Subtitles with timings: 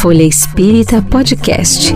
[0.00, 1.92] Folha Espírita Podcast.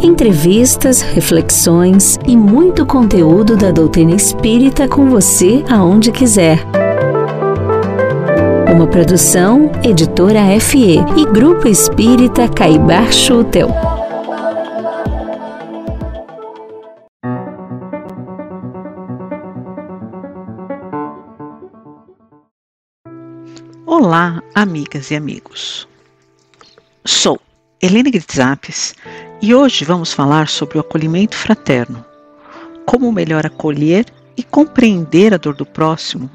[0.00, 6.60] Entrevistas, reflexões e muito conteúdo da doutrina espírita com você aonde quiser.
[8.72, 13.68] Uma produção, editora FE e Grupo Espírita Caibar Schutel.
[23.84, 25.92] Olá, amigas e amigos.
[27.06, 27.38] Sou
[27.82, 28.94] Helene Gritzapes
[29.42, 32.02] e hoje vamos falar sobre o acolhimento fraterno.
[32.86, 34.06] Como melhor acolher
[34.38, 36.30] e compreender a dor do próximo,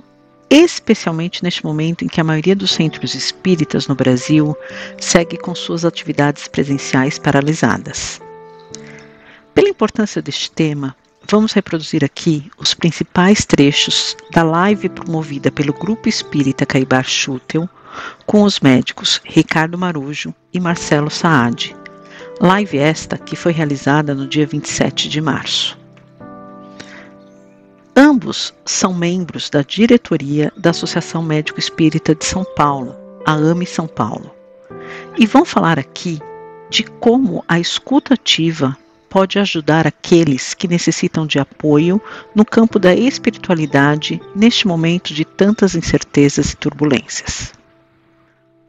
[0.48, 4.56] especialmente neste momento em que a maioria dos centros espíritas no Brasil
[5.00, 8.22] segue com suas atividades presenciais paralisadas.
[9.56, 10.96] Pela importância deste tema,
[11.32, 17.70] Vamos reproduzir aqui os principais trechos da live promovida pelo Grupo Espírita Caibar Schutel
[18.26, 21.76] com os médicos Ricardo Marujo e Marcelo Saad.
[22.40, 25.78] Live esta que foi realizada no dia 27 de março.
[27.96, 33.88] Ambos são membros da diretoria da Associação Médico Espírita de São Paulo, a AME São
[33.88, 34.34] Paulo,
[35.18, 36.20] e vão falar aqui
[36.70, 38.78] de como a escuta ativa
[39.10, 42.02] pode ajudar aqueles que necessitam de apoio
[42.34, 47.59] no campo da espiritualidade neste momento de tantas incertezas e turbulências.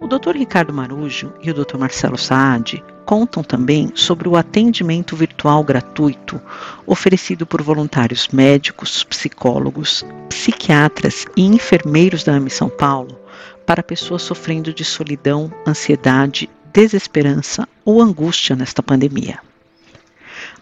[0.00, 0.34] O Dr.
[0.34, 1.76] Ricardo Marujo e o Dr.
[1.76, 6.40] Marcelo Saad contam também sobre o atendimento virtual gratuito
[6.86, 13.18] oferecido por voluntários médicos, psicólogos, psiquiatras e enfermeiros da AMI São Paulo
[13.66, 19.40] para pessoas sofrendo de solidão, ansiedade, desesperança ou angústia nesta pandemia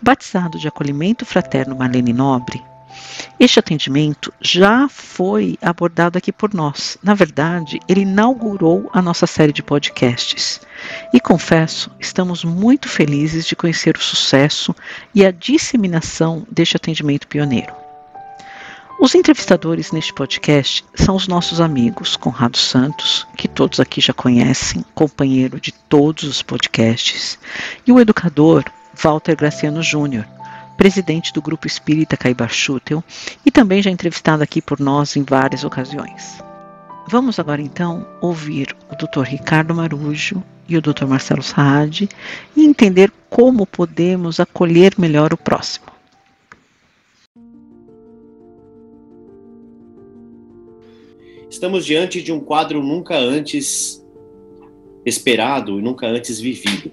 [0.01, 2.63] batizado de acolhimento fraterno Marlene Nobre,
[3.39, 6.99] este atendimento já foi abordado aqui por nós.
[7.03, 10.61] Na verdade, ele inaugurou a nossa série de podcasts.
[11.13, 14.75] E confesso, estamos muito felizes de conhecer o sucesso
[15.15, 17.73] e a disseminação deste atendimento pioneiro.
[19.01, 24.85] Os entrevistadores neste podcast são os nossos amigos Conrado Santos, que todos aqui já conhecem,
[24.93, 27.39] companheiro de todos os podcasts,
[27.87, 28.65] e o educador
[29.01, 30.27] Walter Graciano Júnior,
[30.79, 33.03] presidente do Grupo Espírita Caibar Schutel
[33.45, 36.39] e também já entrevistado aqui por nós em várias ocasiões.
[37.11, 39.25] Vamos agora então ouvir o Dr.
[39.25, 41.05] Ricardo Marujo e o Dr.
[41.07, 42.09] Marcelo Saad
[42.57, 45.87] e entender como podemos acolher melhor o próximo.
[51.51, 54.05] Estamos diante de um quadro nunca antes
[55.05, 56.93] esperado e nunca antes vivido.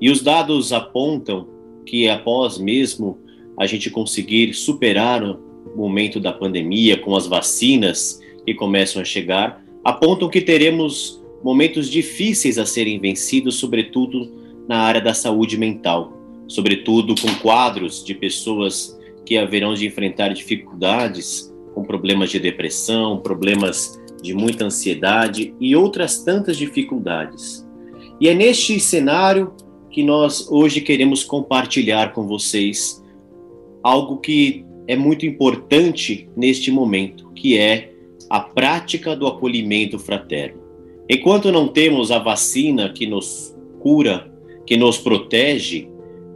[0.00, 1.51] E os dados apontam
[1.86, 3.18] que após mesmo
[3.58, 9.62] a gente conseguir superar o momento da pandemia com as vacinas que começam a chegar,
[9.84, 14.30] apontam que teremos momentos difíceis a serem vencidos, sobretudo
[14.68, 16.12] na área da saúde mental,
[16.46, 24.00] sobretudo com quadros de pessoas que haverão de enfrentar dificuldades com problemas de depressão, problemas
[24.22, 27.66] de muita ansiedade e outras tantas dificuldades.
[28.20, 29.52] E é neste cenário
[29.92, 33.04] que nós hoje queremos compartilhar com vocês
[33.82, 37.92] algo que é muito importante neste momento, que é
[38.28, 40.62] a prática do acolhimento fraterno.
[41.08, 44.32] Enquanto não temos a vacina que nos cura,
[44.64, 45.88] que nos protege,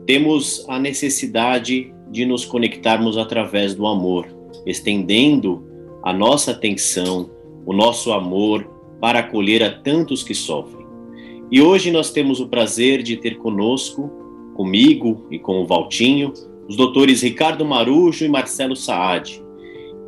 [0.06, 4.26] temos a necessidade de nos conectarmos através do amor,
[4.66, 5.64] estendendo
[6.02, 7.30] a nossa atenção,
[7.64, 10.85] o nosso amor para acolher a tantos que sofrem.
[11.50, 14.10] E hoje nós temos o prazer de ter conosco,
[14.54, 16.32] comigo e com o Valtinho,
[16.68, 19.40] os doutores Ricardo Marujo e Marcelo Saad,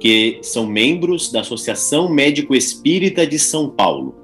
[0.01, 4.17] que são membros da Associação Médico Espírita de São Paulo.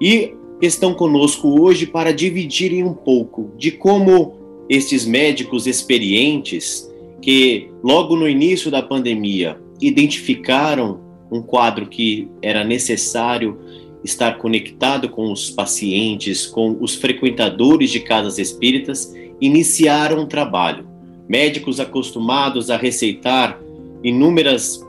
[0.00, 0.32] E
[0.62, 6.90] estão conosco hoje para dividirem um pouco de como estes médicos experientes,
[7.20, 13.58] que logo no início da pandemia identificaram um quadro que era necessário
[14.04, 20.86] estar conectado com os pacientes, com os frequentadores de casas espíritas, iniciaram um trabalho.
[21.28, 23.60] Médicos acostumados a receitar
[24.02, 24.84] inúmeras,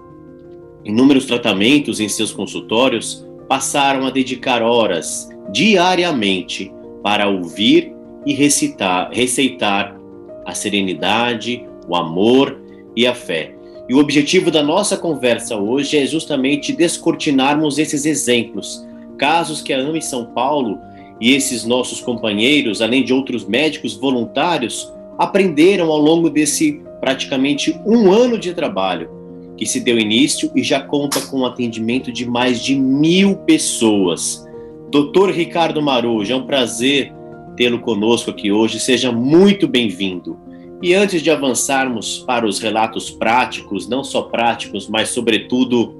[0.86, 7.92] inúmeros tratamentos em seus consultórios passaram a dedicar horas diariamente para ouvir
[8.26, 10.00] e recitar, receitar
[10.46, 12.60] a serenidade, o amor
[12.96, 13.56] e a fé.
[13.88, 18.88] E o objetivo da nossa conversa hoje é justamente descortinarmos esses exemplos
[19.20, 20.80] casos que a AME São Paulo
[21.22, 28.12] e esses nossos companheiros, além de outros médicos voluntários, aprenderam ao longo desse praticamente um
[28.12, 29.20] ano de trabalho
[29.58, 34.48] que se deu início e já conta com um atendimento de mais de mil pessoas.
[34.90, 37.14] Doutor Ricardo Marujo, é um prazer
[37.58, 38.80] tê-lo conosco aqui hoje.
[38.80, 40.40] Seja muito bem-vindo.
[40.82, 45.94] E antes de avançarmos para os relatos práticos, não só práticos, mas sobretudo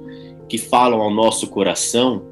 [0.48, 2.22] que falam ao nosso coração,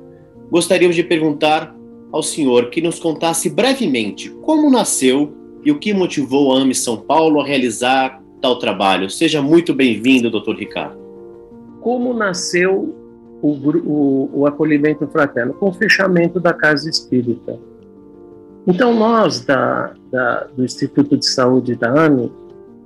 [0.51, 1.75] gostaríamos de perguntar
[2.11, 5.35] ao senhor que nos contasse brevemente como nasceu
[5.65, 9.11] e o que motivou a AME São Paulo a realizar tal trabalho.
[9.11, 10.97] Seja muito bem-vindo, doutor Ricardo.
[11.81, 12.95] Como nasceu
[13.43, 15.55] o, o, o acolhimento fraterno?
[15.55, 17.59] Com o fechamento da Casa Espírita.
[18.67, 22.31] Então, nós, da, da, do Instituto de Saúde da AME,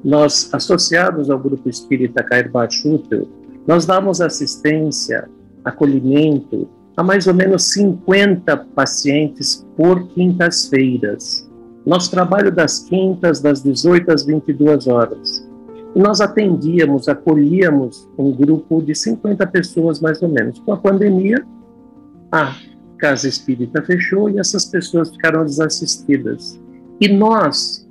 [0.05, 3.29] nós, associados ao Grupo Espírita Cair Schutel,
[3.67, 5.29] nós damos assistência,
[5.65, 11.51] acolhimento a mais ou menos 50 pacientes por quintas-feiras.
[11.85, 15.49] Nosso trabalho das quintas, das 18 às 22 horas.
[15.95, 20.59] E nós atendíamos, acolhíamos um grupo de 50 pessoas mais ou menos.
[20.61, 21.45] Com a pandemia,
[22.31, 22.55] a
[22.99, 26.61] casa espírita fechou e essas pessoas ficaram desassistidas.
[27.01, 27.89] E nós,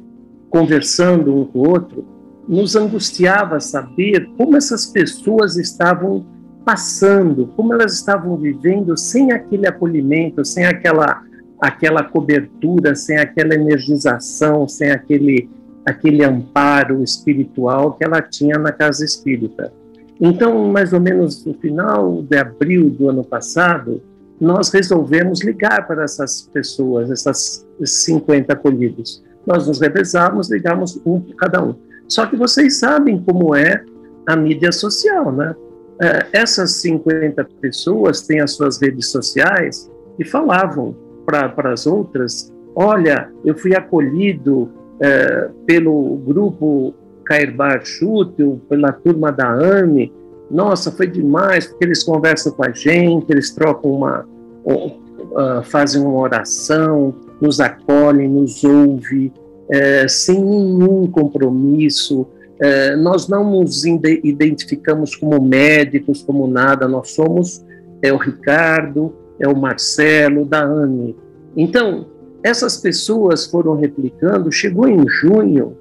[0.49, 2.05] conversando um com o outro,
[2.47, 6.25] nos angustiava saber como essas pessoas estavam
[6.63, 11.23] passando, como elas estavam vivendo sem aquele acolhimento, sem aquela
[11.59, 15.49] aquela cobertura, sem aquela energização, sem aquele
[15.85, 19.71] aquele amparo espiritual que ela tinha na casa espírita.
[20.19, 24.01] Então, mais ou menos no final de abril do ano passado,
[24.39, 29.23] nós resolvemos ligar para essas pessoas, essas 50 acolhidos.
[29.45, 31.75] Nós nos revezamos, ligamos um para cada um.
[32.07, 33.83] Só que vocês sabem como é
[34.27, 35.55] a mídia social, né?
[36.01, 40.95] É, essas 50 pessoas têm as suas redes sociais e falavam
[41.25, 49.53] para as outras: olha, eu fui acolhido é, pelo grupo Cairbar Schutel, pela turma da
[49.53, 50.11] AME.
[50.49, 54.25] Nossa, foi demais, porque eles conversam com a gente, eles trocam uma.
[54.65, 59.31] Uh, fazem uma oração, nos acolhem, nos ouvem,
[59.69, 62.27] é, sem nenhum compromisso.
[62.61, 67.65] É, nós não nos identificamos como médicos, como nada, nós somos
[68.01, 71.15] é o Ricardo, é o Marcelo, da Anne.
[71.55, 72.07] Então,
[72.43, 75.77] essas pessoas foram replicando, chegou em junho,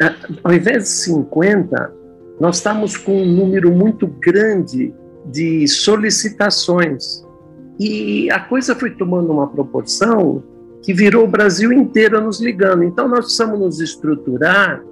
[0.00, 1.92] é, ao invés de 50,
[2.40, 4.94] nós estamos com um número muito grande
[5.26, 7.26] de solicitações.
[7.78, 10.42] E a coisa foi tomando uma proporção
[10.82, 12.84] que virou o Brasil inteiro nos ligando.
[12.84, 14.82] Então, nós precisamos nos estruturar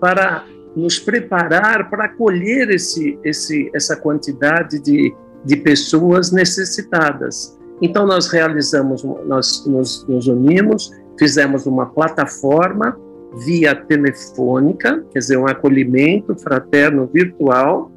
[0.00, 0.44] para
[0.78, 5.14] nos preparar para acolher esse, esse, essa quantidade de,
[5.44, 7.58] de pessoas necessitadas.
[7.82, 12.96] Então, nós realizamos, nós nos, nos unimos, fizemos uma plataforma
[13.44, 17.90] via telefônica, quer dizer, um acolhimento fraterno virtual,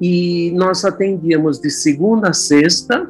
[0.00, 3.08] e nós atendíamos de segunda a sexta,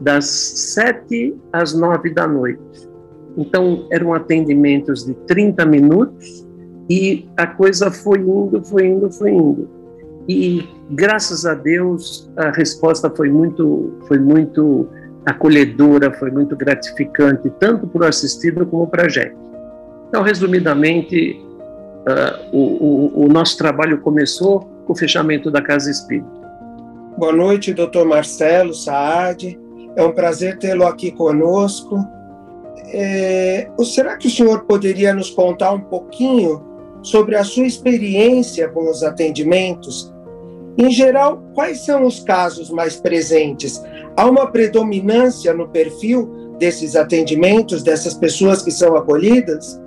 [0.00, 2.88] das sete às nove da noite.
[3.36, 6.46] Então, eram atendimentos de 30 minutos
[6.88, 9.68] e a coisa foi indo, foi indo, foi indo.
[10.28, 14.88] E graças a Deus a resposta foi muito, foi muito
[15.24, 19.34] acolhedora, foi muito gratificante, tanto para o assistido como para a gente.
[20.08, 21.40] Então, resumidamente,
[22.06, 26.44] uh, o, o, o nosso trabalho começou com o fechamento da Casa Espírita.
[27.16, 29.58] Boa noite, doutor Marcelo Saad.
[29.96, 31.96] É um prazer tê-lo aqui conosco.
[32.92, 36.73] É, será que o senhor poderia nos contar um pouquinho
[37.04, 40.12] sobre a sua experiência com os atendimentos?
[40.76, 43.80] Em geral, quais são os casos mais presentes?
[44.16, 49.80] Há uma predominância no perfil desses atendimentos, dessas pessoas que são acolhidas?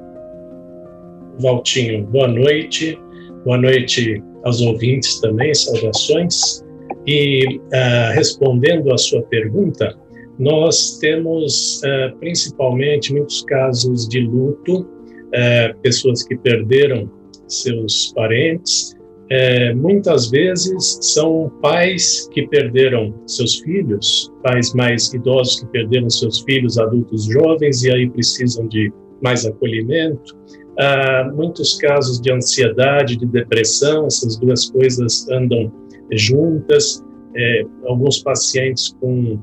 [1.40, 2.98] Valtinho, boa noite.
[3.44, 6.64] Boa noite aos ouvintes também, saudações.
[7.06, 9.96] E uh, respondendo à sua pergunta,
[10.38, 14.86] nós temos uh, principalmente muitos casos de luto,
[15.28, 17.10] uh, pessoas que perderam
[17.48, 18.98] seus parentes,
[19.30, 26.42] é, muitas vezes são pais que perderam seus filhos, pais mais idosos que perderam seus
[26.42, 28.92] filhos, adultos jovens, e aí precisam de
[29.22, 30.38] mais acolhimento.
[30.80, 35.72] Há muitos casos de ansiedade, de depressão, essas duas coisas andam
[36.14, 37.04] juntas.
[37.36, 39.40] É, alguns pacientes com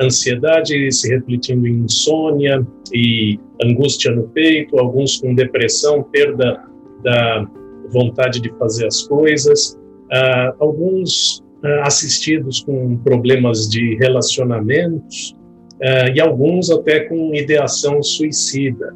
[0.00, 6.62] ansiedade se refletindo em insônia e angústia no peito, alguns com depressão, perda
[7.02, 7.46] da
[7.90, 9.78] vontade de fazer as coisas,
[10.12, 15.34] uh, alguns uh, assistidos com problemas de relacionamentos
[15.74, 18.94] uh, e alguns até com ideação suicida.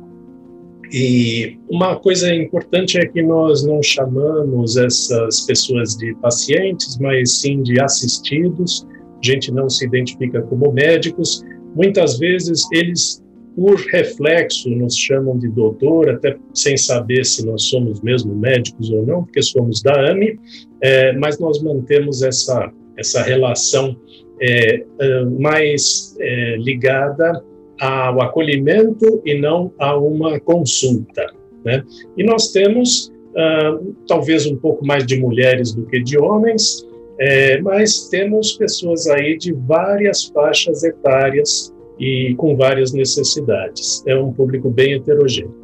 [0.93, 7.63] E uma coisa importante é que nós não chamamos essas pessoas de pacientes, mas sim
[7.63, 8.87] de assistidos.
[9.27, 11.45] Gente não se identifica como médicos.
[11.75, 13.23] Muitas vezes eles
[13.57, 19.07] por reflexo, nos chamam de doutor, até sem saber se nós somos mesmo médicos ou
[19.07, 20.39] não, porque somos da AME,
[20.83, 23.97] é, mas nós mantemos essa, essa relação
[24.43, 27.43] é, é, mais é, ligada
[27.81, 31.27] ao acolhimento e não a uma consulta.
[31.65, 31.83] Né?
[32.17, 36.86] E nós temos uh, talvez um pouco mais de mulheres do que de homens,
[37.19, 44.03] é, mas temos pessoas aí de várias faixas etárias e com várias necessidades.
[44.07, 45.55] É um público bem heterogêneo.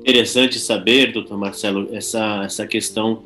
[0.00, 3.22] Interessante saber, doutor Marcelo, essa, essa questão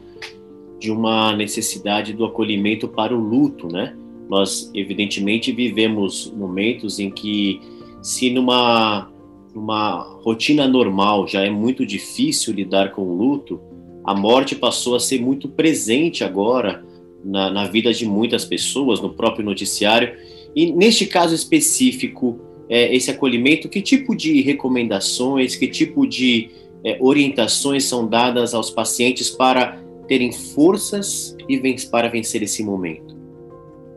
[0.78, 3.96] de uma necessidade do acolhimento para o luto, né?
[4.28, 7.60] Nós, evidentemente, vivemos momentos em que,
[8.02, 9.10] se numa,
[9.54, 13.60] numa rotina normal já é muito difícil lidar com o luto,
[14.08, 16.82] a morte passou a ser muito presente agora
[17.22, 20.14] na, na vida de muitas pessoas, no próprio noticiário.
[20.56, 26.48] E neste caso específico, é, esse acolhimento, que tipo de recomendações, que tipo de
[26.82, 31.60] é, orientações são dadas aos pacientes para terem forças e
[31.90, 33.14] para vencer esse momento?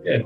[0.03, 0.25] É,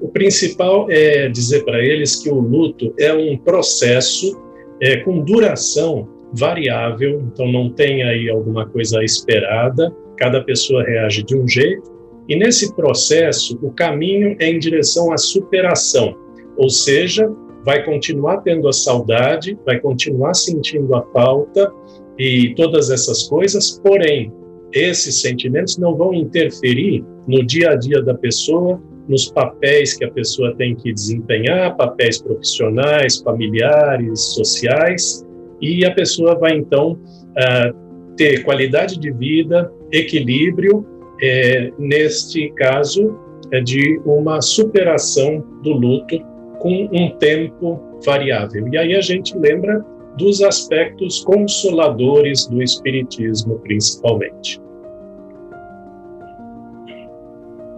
[0.00, 4.34] o principal é dizer para eles que o luto é um processo
[4.80, 11.36] é, com duração variável, então não tem aí alguma coisa esperada, cada pessoa reage de
[11.36, 11.94] um jeito,
[12.28, 16.16] e nesse processo o caminho é em direção à superação,
[16.56, 17.30] ou seja,
[17.64, 21.72] vai continuar tendo a saudade, vai continuar sentindo a falta
[22.18, 24.32] e todas essas coisas, porém,
[24.72, 30.10] esses sentimentos não vão interferir no dia a dia da pessoa, nos papéis que a
[30.10, 35.25] pessoa tem que desempenhar, papéis profissionais, familiares, sociais,
[35.60, 37.86] e a pessoa vai então uh,
[38.16, 40.86] ter qualidade de vida, equilíbrio,
[41.20, 43.18] é, neste caso,
[43.52, 46.18] é de uma superação do luto
[46.58, 48.68] com um tempo variável.
[48.68, 49.84] E aí a gente lembra
[50.16, 54.60] dos aspectos consoladores do Espiritismo, principalmente.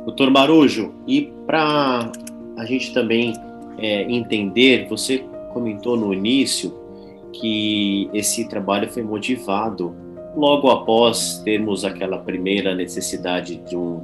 [0.04, 2.10] Doutor Marujo, e para
[2.56, 3.34] a gente também
[3.78, 6.72] é, entender, você comentou no início
[7.32, 9.94] que esse trabalho foi motivado
[10.36, 14.00] logo após termos aquela primeira necessidade de um,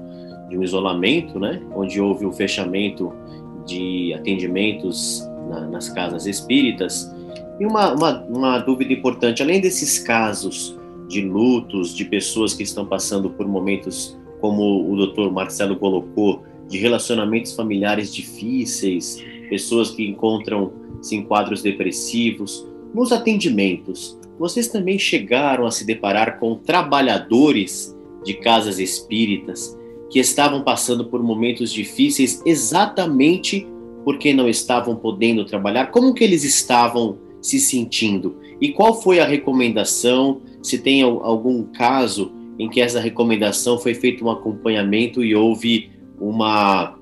[0.48, 3.12] de um isolamento, né, onde houve o fechamento
[3.66, 7.14] de atendimentos na, nas casas espíritas.
[7.58, 10.76] E uma, uma, uma dúvida importante, além desses casos
[11.08, 16.78] de lutos, de pessoas que estão passando por momentos, como o doutor Marcelo colocou, de
[16.78, 25.70] relacionamentos familiares difíceis, pessoas que encontram-se em quadros depressivos, nos atendimentos, vocês também chegaram a
[25.70, 29.76] se deparar com trabalhadores de casas espíritas
[30.10, 33.66] que estavam passando por momentos difíceis exatamente
[34.04, 35.86] porque não estavam podendo trabalhar?
[35.90, 38.36] Como que eles estavam se sentindo?
[38.60, 40.40] E qual foi a recomendação?
[40.62, 46.96] Se tem algum caso em que essa recomendação foi feito um acompanhamento e houve uma,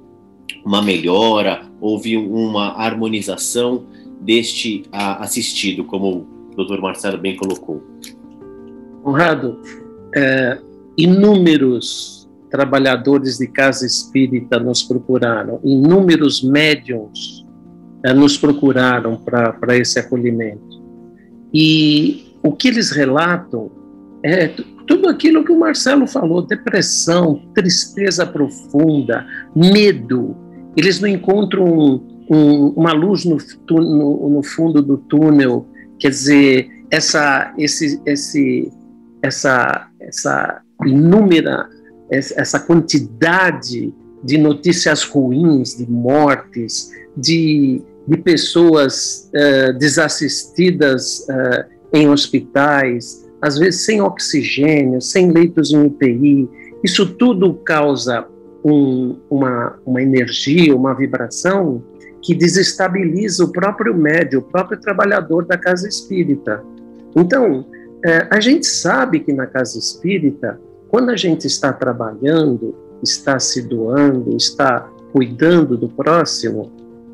[0.65, 3.85] uma melhora, houve uma harmonização
[4.23, 7.83] deste assistido, como o doutor Marcelo bem colocou.
[9.03, 9.61] Conrado,
[10.15, 10.59] é,
[10.97, 17.45] inúmeros trabalhadores de casa espírita nos procuraram, inúmeros médiums
[18.05, 20.83] é, nos procuraram para esse acolhimento.
[21.53, 23.71] E o que eles relatam
[24.23, 24.49] é
[24.87, 30.37] tudo aquilo que o Marcelo falou: depressão, tristeza profunda, medo.
[30.77, 33.37] Eles não encontram um, uma luz no,
[33.71, 35.67] no, no, fundo do túnel,
[35.99, 38.73] quer dizer, essa, esse, esse,
[39.21, 41.69] essa, essa inúmera,
[42.11, 53.29] essa quantidade de notícias ruins, de mortes, de, de pessoas uh, desassistidas uh, em hospitais,
[53.43, 56.49] às vezes sem oxigênio, sem leitos em UTI.
[56.83, 58.27] Isso tudo causa
[58.65, 61.83] um, uma, uma energia, uma vibração
[62.23, 66.63] que desestabiliza o próprio médio, o próprio trabalhador da casa espírita.
[67.17, 67.67] Então,
[68.05, 73.63] é, a gente sabe que na casa espírita, quando a gente está trabalhando, está se
[73.63, 76.71] doando, está cuidando do próximo,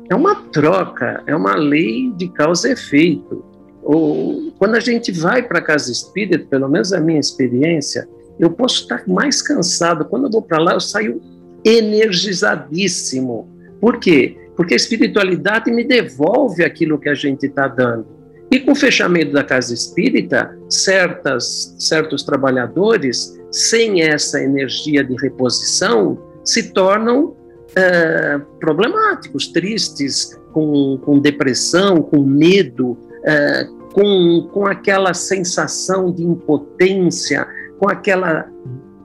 [0.09, 3.43] é uma troca, é uma lei de causa e efeito.
[3.83, 8.07] Ou, quando a gente vai para a casa espírita, pelo menos a minha experiência,
[8.39, 10.05] eu posso estar mais cansado.
[10.05, 11.21] Quando eu vou para lá, eu saio
[11.63, 13.49] energizadíssimo.
[13.79, 14.37] Por quê?
[14.59, 18.05] Porque a espiritualidade me devolve aquilo que a gente está dando.
[18.51, 26.21] E com o fechamento da casa espírita, certas, certos trabalhadores, sem essa energia de reposição,
[26.43, 27.37] se tornam
[27.73, 37.47] é, problemáticos, tristes, com, com depressão, com medo, é, com, com aquela sensação de impotência,
[37.77, 38.45] com aquela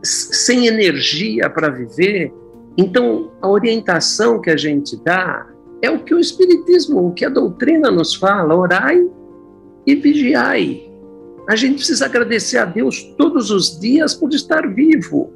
[0.02, 2.32] sem energia para viver.
[2.76, 5.46] Então, a orientação que a gente dá
[5.80, 9.06] é o que o Espiritismo, o que a doutrina nos fala: orai
[9.86, 10.90] e vigiai.
[11.48, 15.30] A gente precisa agradecer a Deus todos os dias por estar vivo.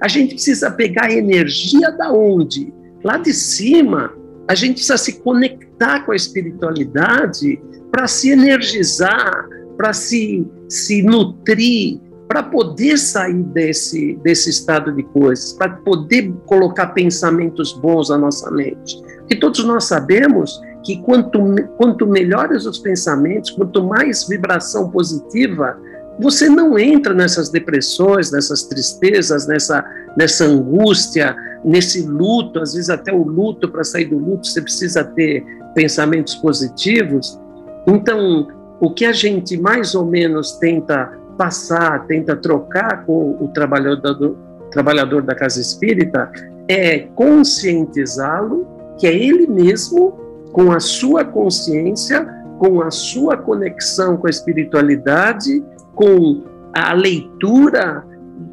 [0.00, 2.72] A gente precisa pegar energia da onde?
[3.02, 4.12] Lá de cima.
[4.46, 12.00] A gente precisa se conectar com a espiritualidade para se energizar, para se, se nutrir,
[12.28, 18.50] para poder sair desse, desse estado de coisas, para poder colocar pensamentos bons na nossa
[18.50, 19.02] mente.
[19.20, 21.40] Porque todos nós sabemos que quanto,
[21.78, 25.78] quanto melhores os pensamentos, quanto mais vibração positiva,
[26.20, 29.84] você não entra nessas depressões, nessas tristezas, nessa,
[30.16, 32.60] nessa angústia, nesse luto.
[32.60, 35.44] Às vezes, até o luto, para sair do luto, você precisa ter
[35.74, 37.40] pensamentos positivos.
[37.86, 38.48] Então,
[38.80, 44.36] o que a gente mais ou menos tenta passar, tenta trocar com o trabalhador,
[44.72, 46.30] trabalhador da casa espírita
[46.68, 48.66] é conscientizá-lo
[48.98, 50.10] que é ele mesmo
[50.52, 52.26] com a sua consciência,
[52.58, 55.64] com a sua conexão com a espiritualidade,
[55.94, 56.42] com
[56.74, 58.04] a leitura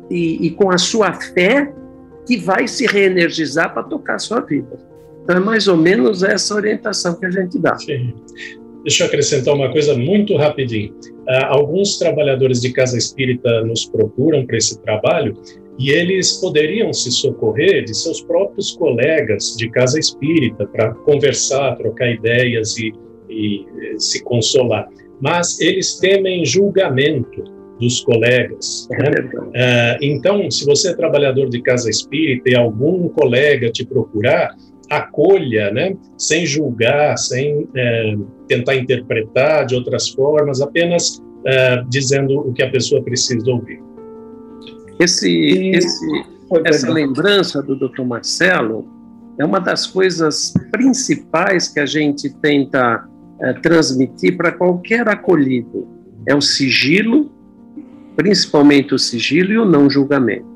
[0.09, 1.73] e, e com a sua fé,
[2.25, 4.77] que vai se reenergizar para tocar a sua vida.
[5.23, 7.75] Então, é mais ou menos essa orientação que a gente dá.
[7.77, 8.13] Sim.
[8.85, 10.93] Deixa eu acrescentar uma coisa muito rapidinho.
[11.27, 15.35] Uh, alguns trabalhadores de casa espírita nos procuram para esse trabalho
[15.79, 22.11] e eles poderiam se socorrer de seus próprios colegas de casa espírita para conversar, trocar
[22.11, 22.93] ideias e,
[23.27, 23.65] e,
[23.97, 24.87] se consolar.
[25.19, 27.43] Mas eles temem julgamento
[27.79, 28.87] dos colegas.
[28.91, 29.09] Né?
[29.33, 34.55] Uh, então, se você é trabalhador de casa espírita e algum colega te procurar,
[34.89, 35.95] acolha, né?
[36.17, 38.15] sem julgar, sem é,
[38.47, 43.81] tentar interpretar de outras formas, apenas é, dizendo o que a pessoa precisa ouvir.
[45.00, 45.29] Esse,
[45.71, 46.05] esse,
[46.65, 48.03] essa lembrança do Dr.
[48.03, 48.87] Marcelo
[49.37, 53.05] é uma das coisas principais que a gente tenta
[53.41, 55.87] é, transmitir para qualquer acolhido.
[56.25, 57.31] É o sigilo,
[58.15, 60.54] principalmente o sigilo e o não julgamento.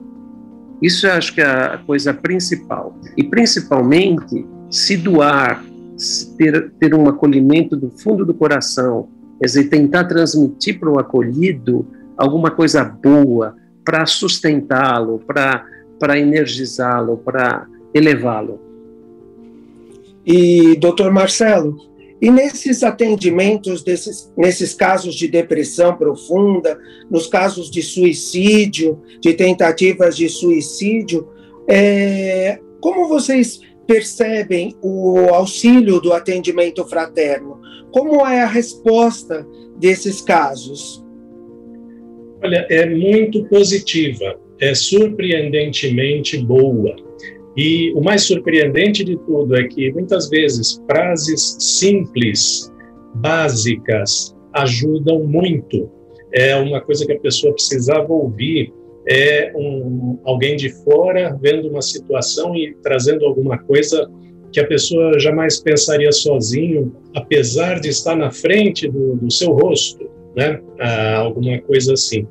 [0.82, 2.98] Isso eu acho que é a coisa principal.
[3.18, 5.64] E principalmente se doar,
[6.38, 11.86] ter, ter um acolhimento do fundo do coração, quer dizer, tentar transmitir para o acolhido
[12.18, 18.60] alguma coisa boa, para sustentá-lo, para energizá-lo, para elevá-lo.
[20.26, 21.76] E, doutor Marcelo,
[22.22, 26.78] e nesses atendimentos, desses, nesses casos de depressão profunda,
[27.10, 31.30] nos casos de suicídio, de tentativas de suicídio,
[31.70, 37.60] é, como vocês percebem o auxílio do atendimento fraterno?
[37.92, 39.48] Como é a resposta
[39.80, 41.04] desses casos?
[42.44, 46.96] Olha, é muito positiva, é surpreendentemente boa.
[47.60, 52.72] E o mais surpreendente de tudo é que muitas vezes frases simples,
[53.16, 55.90] básicas, ajudam muito.
[56.32, 58.72] É uma coisa que a pessoa precisava ouvir.
[59.06, 64.10] É um, alguém de fora vendo uma situação e trazendo alguma coisa
[64.54, 70.10] que a pessoa jamais pensaria sozinho, apesar de estar na frente do, do seu rosto
[70.36, 70.62] né?
[70.80, 72.26] Ah, alguma coisa assim.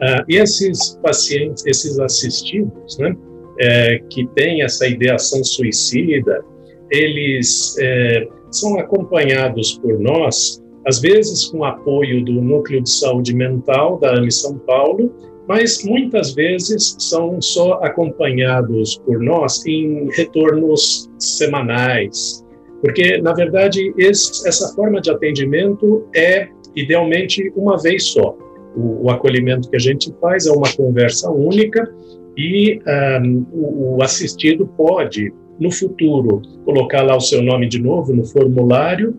[0.00, 3.14] Ah, e esses pacientes, esses assistidos, né?
[3.62, 6.42] É, que têm essa ideação suicida,
[6.90, 13.98] eles é, são acompanhados por nós, às vezes com apoio do Núcleo de Saúde Mental
[13.98, 15.12] da AME São Paulo,
[15.46, 22.44] mas muitas vezes são só acompanhados por nós em retornos semanais,
[22.80, 28.36] porque, na verdade, esse, essa forma de atendimento é idealmente uma vez só.
[28.76, 31.92] O, o, acolhimento que a gente faz é uma conversa única
[32.40, 32.80] e
[33.22, 38.24] um, o, o assistido pode, no futuro, colocar lá o seu nome de novo no
[38.24, 39.14] formulário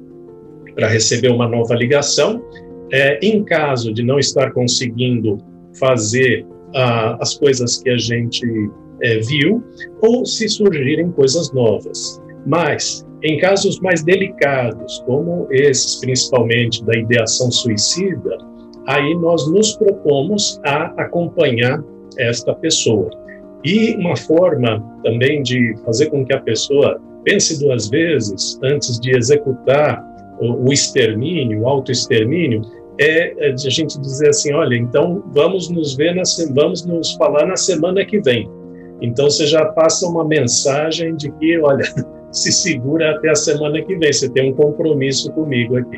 [0.74, 2.44] para receber uma nova ligação.
[2.92, 5.38] É, em caso de não estar conseguindo
[5.80, 6.46] fazer
[7.20, 8.46] as coisas que a gente
[9.02, 9.64] é, viu,
[10.02, 12.22] ou se surgirem coisas novas.
[12.46, 18.38] Mas em casos mais delicados, como esses, principalmente da ideação suicida,
[18.88, 21.84] aí nós nos propomos a acompanhar
[22.22, 23.10] esta pessoa.
[23.64, 29.16] E uma forma também de fazer com que a pessoa pense duas vezes antes de
[29.16, 30.04] executar
[30.40, 32.62] o extermínio, o autoextermínio,
[33.00, 37.46] é de a gente dizer assim, olha, então vamos nos ver, na, vamos nos falar
[37.46, 38.50] na semana que vem.
[39.02, 41.84] Então você já passa uma mensagem de que, olha,
[42.32, 45.98] se segura até a semana que vem, você tem um compromisso comigo aqui.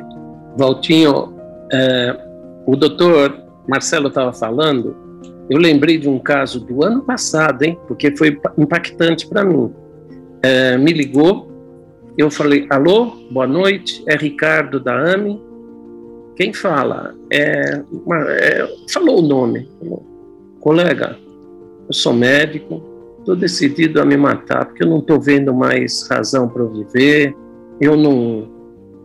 [0.57, 1.33] Valtinho,
[1.71, 2.17] é,
[2.65, 4.95] o doutor Marcelo estava falando,
[5.49, 9.71] eu lembrei de um caso do ano passado, hein, porque foi impactante para mim.
[10.41, 11.51] É, me ligou,
[12.17, 15.41] eu falei, alô, boa noite, é Ricardo da AME.
[16.35, 17.15] Quem fala?
[17.31, 17.81] É,
[18.29, 19.69] é, falou o nome.
[19.79, 20.05] Falou,
[20.59, 21.17] Colega,
[21.87, 22.81] eu sou médico,
[23.19, 27.35] estou decidido a me matar, porque eu não estou vendo mais razão para viver,
[27.81, 28.49] eu não,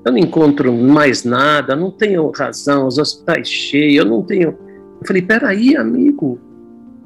[0.04, 4.56] eu não encontro mais nada, não tenho razão, os hospitais cheios, eu não tenho.
[5.00, 6.40] Eu falei, peraí, amigo,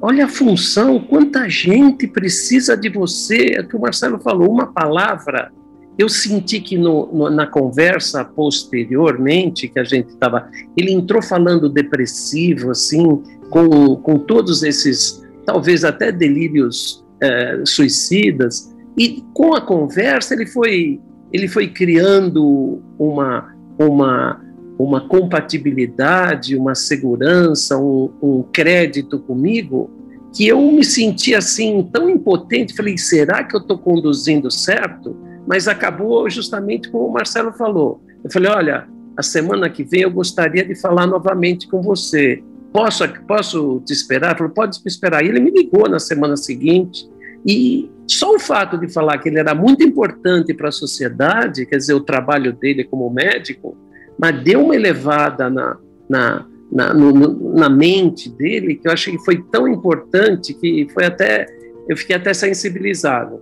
[0.01, 3.55] olha a função, quanta gente precisa de você.
[3.55, 5.51] É o que o Marcelo falou, uma palavra.
[5.97, 11.69] Eu senti que no, no, na conversa posteriormente que a gente estava, ele entrou falando
[11.69, 20.33] depressivo, assim, com, com todos esses, talvez até delírios é, suicidas, e com a conversa
[20.33, 20.99] ele foi,
[21.31, 24.42] ele foi criando uma, uma,
[24.83, 29.89] uma compatibilidade, uma segurança, um, um crédito comigo,
[30.33, 35.15] que eu me senti assim tão impotente, falei, será que eu estou conduzindo certo?
[35.47, 38.01] Mas acabou justamente como o Marcelo falou.
[38.23, 42.41] Eu falei, olha, a semana que vem eu gostaria de falar novamente com você
[42.73, 44.31] posso, posso te esperar?
[44.31, 45.23] Ele falou, pode me esperar.
[45.23, 47.07] E ele me ligou na semana seguinte,
[47.45, 51.77] e só o fato de falar que ele era muito importante para a sociedade, quer
[51.77, 53.77] dizer, o trabalho dele como médico,
[54.19, 55.77] mas deu uma elevada na,
[56.09, 61.05] na, na, no, na mente dele, que eu achei que foi tão importante que foi
[61.05, 61.45] até,
[61.87, 63.41] eu fiquei até sensibilizado.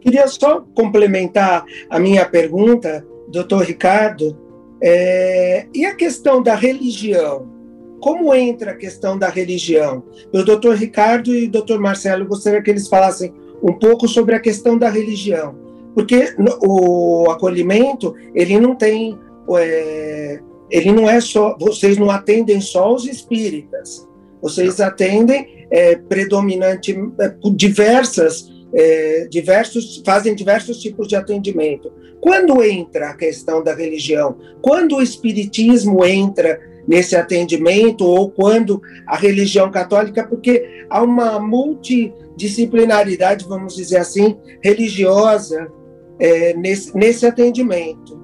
[0.00, 4.36] Queria só complementar a minha pergunta, doutor Ricardo,
[4.82, 7.52] é, e a questão da religião?
[8.02, 10.02] como entra a questão da religião?
[10.34, 14.40] O doutor Ricardo e o doutor Marcelo gostaria que eles falassem um pouco sobre a
[14.40, 15.54] questão da religião,
[15.94, 16.34] porque
[16.66, 19.16] o acolhimento ele não tem,
[20.70, 24.08] ele não é só, vocês não atendem só os espíritas,
[24.40, 31.92] vocês atendem é, predominante é, diversas é, diversos fazem diversos tipos de atendimento.
[32.20, 39.14] Quando entra a questão da religião, quando o espiritismo entra nesse atendimento ou quando a
[39.16, 45.70] religião católica, porque há uma multidisciplinaridade, vamos dizer assim, religiosa
[46.18, 48.21] é, nesse, nesse atendimento.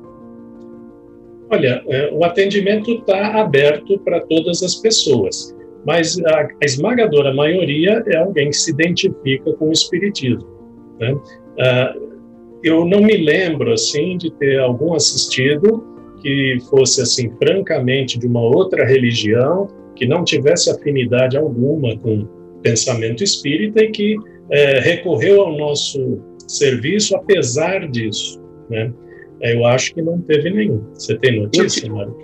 [1.51, 5.55] Olha, é, o atendimento está aberto para todas as pessoas,
[5.87, 10.47] mas a, a, esmagadora maioria é alguém que se identifica com o espiritismo.
[11.01, 11.17] Né?
[11.61, 11.95] Ah,
[12.63, 15.85] eu não me lembro assim de ter algum assistido
[16.21, 22.27] que fosse assim francamente de uma outra religião, que não tivesse afinidade alguma com
[22.63, 24.17] pensamento espírita e que
[24.51, 28.93] é, recorreu ao nosso serviço apesar disso, né?
[29.41, 30.83] Eu acho que não teve nenhum.
[30.95, 32.15] Você tem notícia, Mário?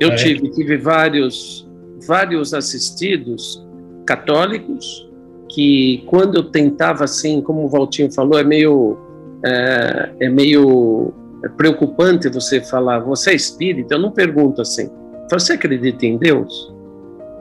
[0.00, 0.14] Eu é.
[0.16, 1.68] tive, tive vários,
[2.06, 3.64] vários assistidos
[4.06, 5.08] católicos
[5.54, 8.98] que quando eu tentava assim, como o Valtinho falou, é meio
[9.44, 11.12] é, é meio
[11.44, 13.94] é preocupante você falar, você é espírita?
[13.94, 14.88] Eu não pergunto assim.
[15.30, 16.72] Você acredita em Deus?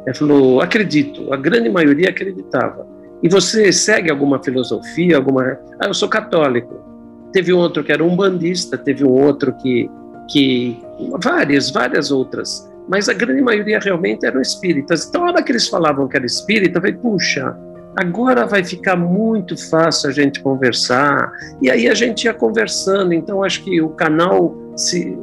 [0.05, 1.31] Ele falou, acredito.
[1.31, 2.87] A grande maioria acreditava.
[3.21, 5.59] E você segue alguma filosofia, alguma...
[5.79, 6.90] Ah, eu sou católico.
[7.31, 9.89] Teve outro que era um bandista, teve um outro que...
[10.29, 10.79] que...
[11.23, 12.69] Várias, várias outras.
[12.87, 15.07] Mas a grande maioria realmente eram espíritas.
[15.07, 17.55] Então, a hora que eles falavam que era espírita, eu falei, puxa,
[17.95, 21.31] Agora vai ficar muito fácil a gente conversar.
[21.61, 23.13] E aí a gente ia conversando.
[23.13, 25.17] Então acho que o canal se,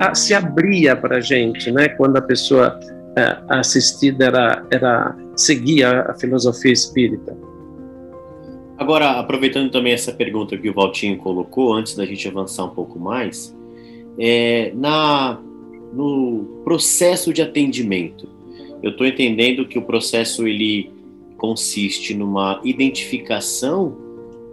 [0.00, 1.88] a, se abria para a gente, né?
[1.88, 2.78] Quando a pessoa
[3.16, 7.36] é, assistida era, era seguia a filosofia espírita.
[8.76, 12.98] Agora, aproveitando também essa pergunta que o Valtinho colocou, antes da gente avançar um pouco
[12.98, 13.56] mais,
[14.18, 15.40] é, na,
[15.92, 18.28] no processo de atendimento,
[18.82, 20.90] eu estou entendendo que o processo ele
[21.36, 23.96] consiste numa identificação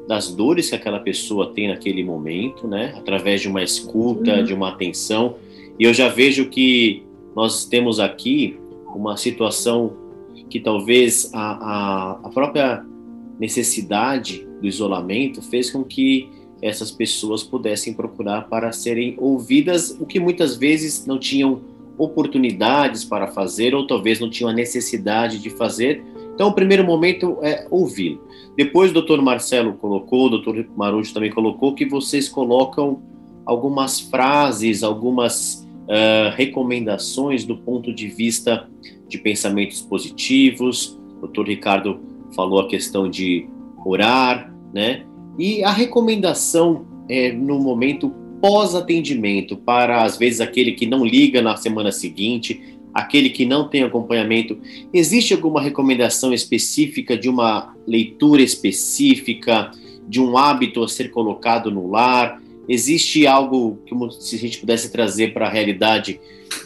[0.07, 2.93] das dores que aquela pessoa tem naquele momento, né?
[2.97, 4.43] Através de uma escuta, uhum.
[4.43, 5.35] de uma atenção.
[5.79, 7.03] E eu já vejo que
[7.35, 8.57] nós temos aqui
[8.93, 9.93] uma situação
[10.49, 12.85] que talvez a, a, a própria
[13.41, 16.29] necessidade do isolamento fez com que
[16.61, 21.59] essas pessoas pudessem procurar para serem ouvidas, o que muitas vezes não tinham
[21.97, 27.37] oportunidades para fazer, ou talvez não tinham a necessidade de fazer, então, o primeiro momento
[27.43, 28.19] é ouvi-lo.
[28.57, 33.01] Depois, o doutor Marcelo colocou, o doutor Marujo também colocou, que vocês colocam
[33.45, 38.67] algumas frases, algumas uh, recomendações do ponto de vista
[39.07, 40.97] de pensamentos positivos.
[41.17, 41.99] O doutor Ricardo
[42.35, 43.47] falou a questão de
[43.85, 45.05] orar, né?
[45.37, 51.55] E a recomendação é no momento pós-atendimento para às vezes aquele que não liga na
[51.55, 54.57] semana seguinte, aquele que não tem acompanhamento,
[54.93, 59.71] existe alguma recomendação específica de uma leitura específica,
[60.07, 62.41] de um hábito a ser colocado no lar?
[62.67, 66.19] Existe algo que se a gente pudesse trazer para a realidade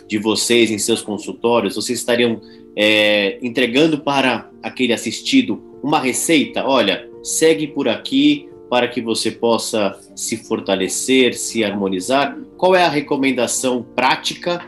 [0.07, 2.41] de vocês em seus consultórios, vocês estariam
[2.75, 6.65] é, entregando para aquele assistido uma receita?
[6.65, 12.37] Olha, segue por aqui para que você possa se fortalecer, se harmonizar.
[12.57, 14.61] Qual é a recomendação prática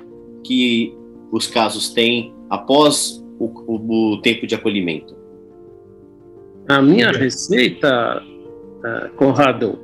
[0.43, 0.95] que
[1.31, 5.15] os casos têm após o, o, o tempo de acolhimento?
[6.69, 9.79] A minha receita, uh, Conrado,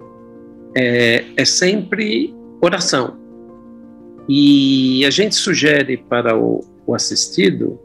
[0.75, 3.17] é, é sempre oração.
[4.27, 7.79] E a gente sugere para o, o assistido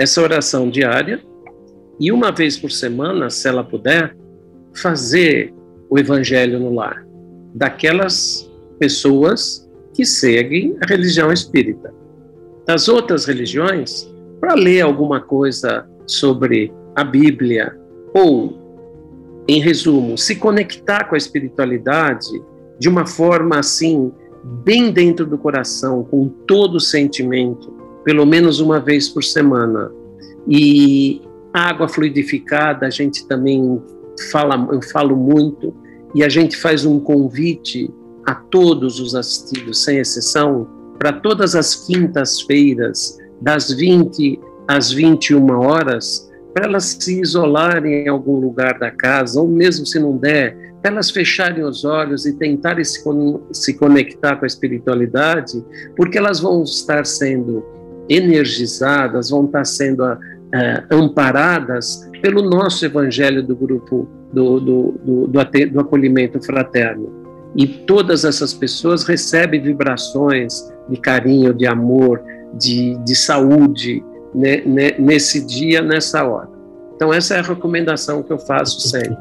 [0.00, 1.20] essa oração diária
[2.00, 4.16] e uma vez por semana, se ela puder,
[4.74, 5.52] fazer
[5.90, 7.06] o evangelho no lar
[7.54, 11.92] daquelas pessoas que seguem a religião espírita.
[12.66, 14.10] Das outras religiões,
[14.40, 17.78] para ler alguma coisa sobre a Bíblia
[18.14, 22.30] ou, em resumo, se conectar com a espiritualidade
[22.78, 24.10] de uma forma assim,
[24.64, 29.90] bem dentro do coração, com todo o sentimento, pelo menos uma vez por semana.
[30.48, 33.80] E água fluidificada, a gente também
[34.30, 35.74] fala, eu falo muito,
[36.14, 37.90] e a gente faz um convite
[38.26, 40.66] a todos os assistidos, sem exceção,
[40.98, 48.38] para todas as quintas-feiras, das 20 às 21 horas, para elas se isolarem em algum
[48.38, 52.84] lugar da casa, ou mesmo se não der, para elas fecharem os olhos e tentarem
[52.84, 53.02] se,
[53.52, 55.64] se conectar com a espiritualidade,
[55.96, 57.64] porque elas vão estar sendo
[58.10, 60.18] energizadas, vão estar sendo uh,
[60.90, 67.20] amparadas pelo nosso evangelho do grupo do, do, do, do, do acolhimento fraterno.
[67.56, 72.22] E todas essas pessoas recebem vibrações de carinho, de amor,
[72.54, 76.48] de, de saúde né, né, nesse dia, nessa hora.
[76.94, 79.16] Então, essa é a recomendação que eu faço sempre.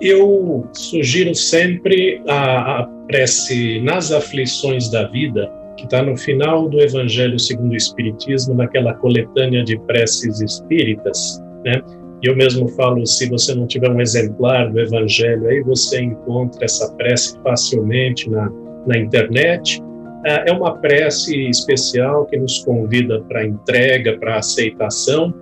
[0.00, 6.80] Eu sugiro sempre a, a prece nas aflições da vida, que está no final do
[6.80, 11.80] Evangelho segundo o Espiritismo, naquela coletânea de preces espíritas, né?
[12.20, 16.92] Eu mesmo falo, se você não tiver um exemplar do Evangelho, aí você encontra essa
[16.96, 18.50] prece facilmente na,
[18.88, 19.80] na internet.
[20.26, 25.32] É, é uma prece especial que nos convida para entrega, para aceitação.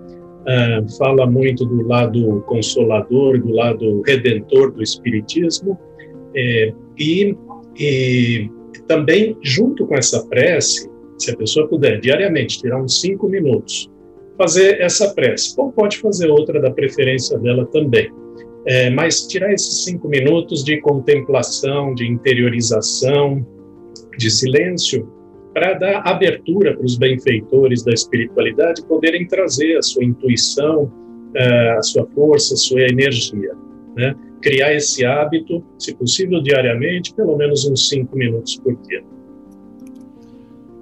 [0.46, 5.78] É, fala muito do lado consolador, do lado redentor do Espiritismo.
[6.36, 7.34] É, e,
[7.78, 8.50] e
[8.86, 13.90] também, junto com essa prece, se a pessoa puder diariamente tirar uns cinco minutos
[14.36, 15.54] fazer essa prece.
[15.58, 18.10] Ou pode fazer outra da preferência dela também.
[18.66, 23.46] É, mas tirar esses cinco minutos de contemplação, de interiorização,
[24.18, 25.08] de silêncio,
[25.54, 30.92] para dar abertura para os benfeitores da espiritualidade poderem trazer a sua intuição,
[31.34, 33.52] é, a sua força, a sua energia.
[33.96, 34.14] Né?
[34.42, 39.02] Criar esse hábito, se possível diariamente, pelo menos uns cinco minutos por dia.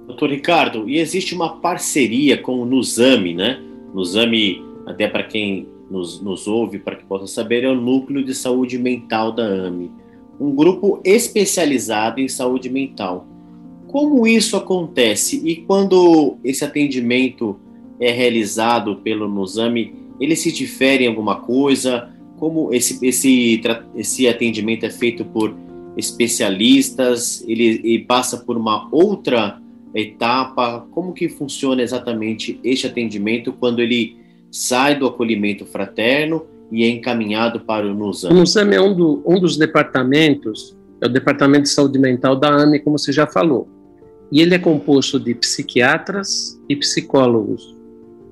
[0.05, 3.59] Doutor Ricardo, e existe uma parceria com o Nuzami, né?
[3.93, 8.33] Nuzami, até para quem nos, nos ouve, para que possa saber, é o Núcleo de
[8.33, 9.91] Saúde Mental da AME,
[10.39, 13.25] um grupo especializado em saúde mental.
[13.87, 17.57] Como isso acontece e quando esse atendimento
[17.99, 22.09] é realizado pelo Nuzami, ele se difere em alguma coisa?
[22.37, 23.61] Como esse, esse,
[23.95, 25.55] esse atendimento é feito por
[25.95, 27.43] especialistas?
[27.47, 29.61] Ele, ele passa por uma outra
[29.93, 34.17] etapa, como que funciona exatamente este atendimento quando ele
[34.51, 38.31] sai do acolhimento fraterno e é encaminhado para o NUSAM?
[38.31, 42.49] O NUSAM é um, do, um dos departamentos, é o Departamento de Saúde Mental da
[42.49, 43.67] AME, como você já falou.
[44.31, 47.74] E ele é composto de psiquiatras e psicólogos.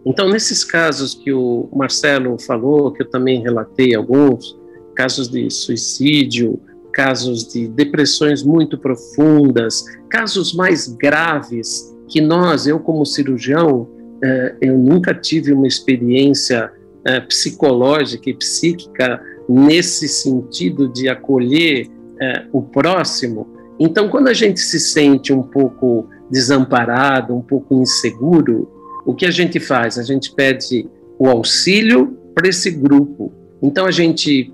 [0.06, 4.58] Então, nesses casos que o Marcelo falou, que eu também relatei alguns,
[4.96, 6.60] casos de suicídio,
[6.94, 13.88] casos de depressões muito profundas, casos mais graves que nós, eu como cirurgião,
[14.24, 16.72] eh, eu nunca tive uma experiência
[17.06, 21.88] eh, psicológica e psíquica nesse sentido de acolher
[22.22, 23.48] eh, o próximo.
[23.80, 28.70] Então, quando a gente se sente um pouco desamparado, um pouco inseguro,
[29.06, 29.98] o que a gente faz?
[29.98, 30.90] A gente pede
[31.20, 33.32] o auxílio para esse grupo.
[33.62, 34.54] Então, a gente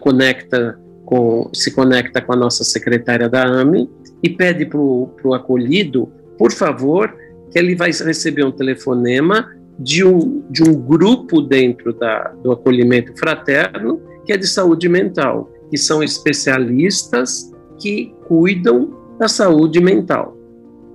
[0.00, 3.90] conecta com, se conecta com a nossa secretária da AME
[4.22, 7.14] e pede para o acolhido, por favor,
[7.50, 13.16] que ele vai receber um telefonema de um, de um grupo dentro da, do acolhimento
[13.18, 20.36] fraterno que é de saúde mental, que são especialistas que cuidam da saúde mental.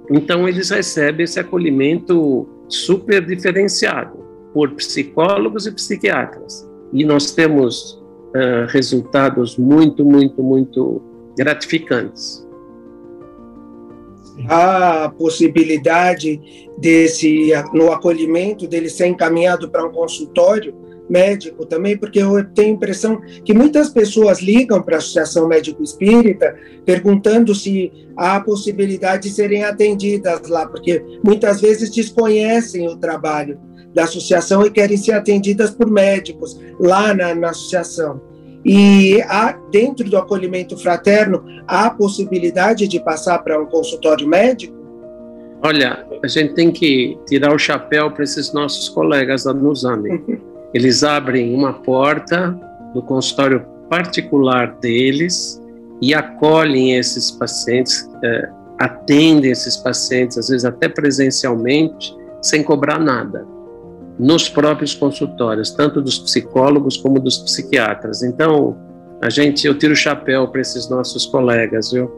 [0.09, 4.17] Então, eles recebem esse acolhimento super diferenciado
[4.53, 6.67] por psicólogos e psiquiatras.
[6.93, 8.01] E nós temos
[8.35, 11.01] uh, resultados muito, muito, muito
[11.37, 12.47] gratificantes.
[14.47, 16.39] A possibilidade
[16.77, 20.73] desse, no acolhimento, dele ser encaminhado para um consultório
[21.09, 25.81] médico também, porque eu tenho a impressão que muitas pessoas ligam para a Associação Médico
[25.81, 32.97] Espírita perguntando se há a possibilidade de serem atendidas lá, porque muitas vezes desconhecem o
[32.97, 33.59] trabalho
[33.93, 38.21] da associação e querem ser atendidas por médicos lá na, na associação.
[38.63, 44.77] E há, dentro do acolhimento fraterno, há a possibilidade de passar para um consultório médico?
[45.61, 50.23] Olha, a gente tem que tirar o chapéu para esses nossos colegas da Nusami.
[50.73, 52.57] Eles abrem uma porta
[52.93, 55.61] do consultório particular deles
[56.01, 63.45] e acolhem esses pacientes, é, atendem esses pacientes, às vezes até presencialmente, sem cobrar nada,
[64.17, 68.21] nos próprios consultórios, tanto dos psicólogos como dos psiquiatras.
[68.23, 68.77] Então,
[69.21, 72.09] a gente, eu tiro o chapéu para esses nossos colegas, viu?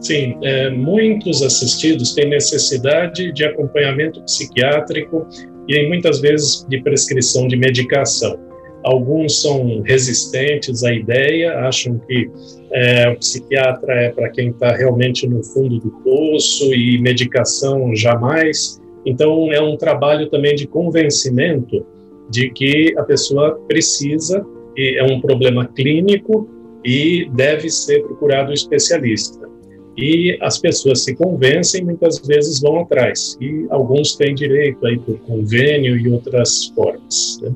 [0.00, 5.26] Sim, é, muitos assistidos têm necessidade de acompanhamento psiquiátrico
[5.70, 8.38] e muitas vezes de prescrição de medicação.
[8.82, 12.28] Alguns são resistentes à ideia, acham que
[12.72, 18.80] é, o psiquiatra é para quem está realmente no fundo do poço e medicação jamais.
[19.04, 21.86] Então, é um trabalho também de convencimento
[22.30, 24.44] de que a pessoa precisa,
[24.76, 26.48] e é um problema clínico
[26.84, 29.50] e deve ser procurado um especialista
[29.96, 35.18] e as pessoas se convencem, muitas vezes vão atrás, e alguns têm direito aí por
[35.20, 37.38] convênio e outras formas.
[37.42, 37.52] Né?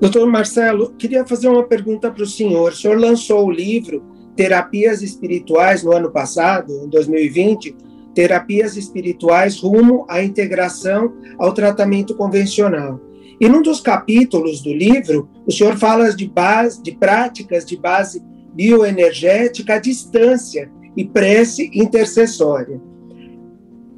[0.00, 2.72] Doutor Marcelo, queria fazer uma pergunta para o senhor.
[2.72, 4.02] O senhor lançou o livro
[4.36, 7.74] Terapias Espirituais no ano passado, em 2020,
[8.14, 13.00] Terapias Espirituais rumo à integração ao tratamento convencional.
[13.40, 18.22] E num dos capítulos do livro, o senhor fala de, base, de práticas de base
[18.54, 22.80] bioenergética à distância e prece intercessória.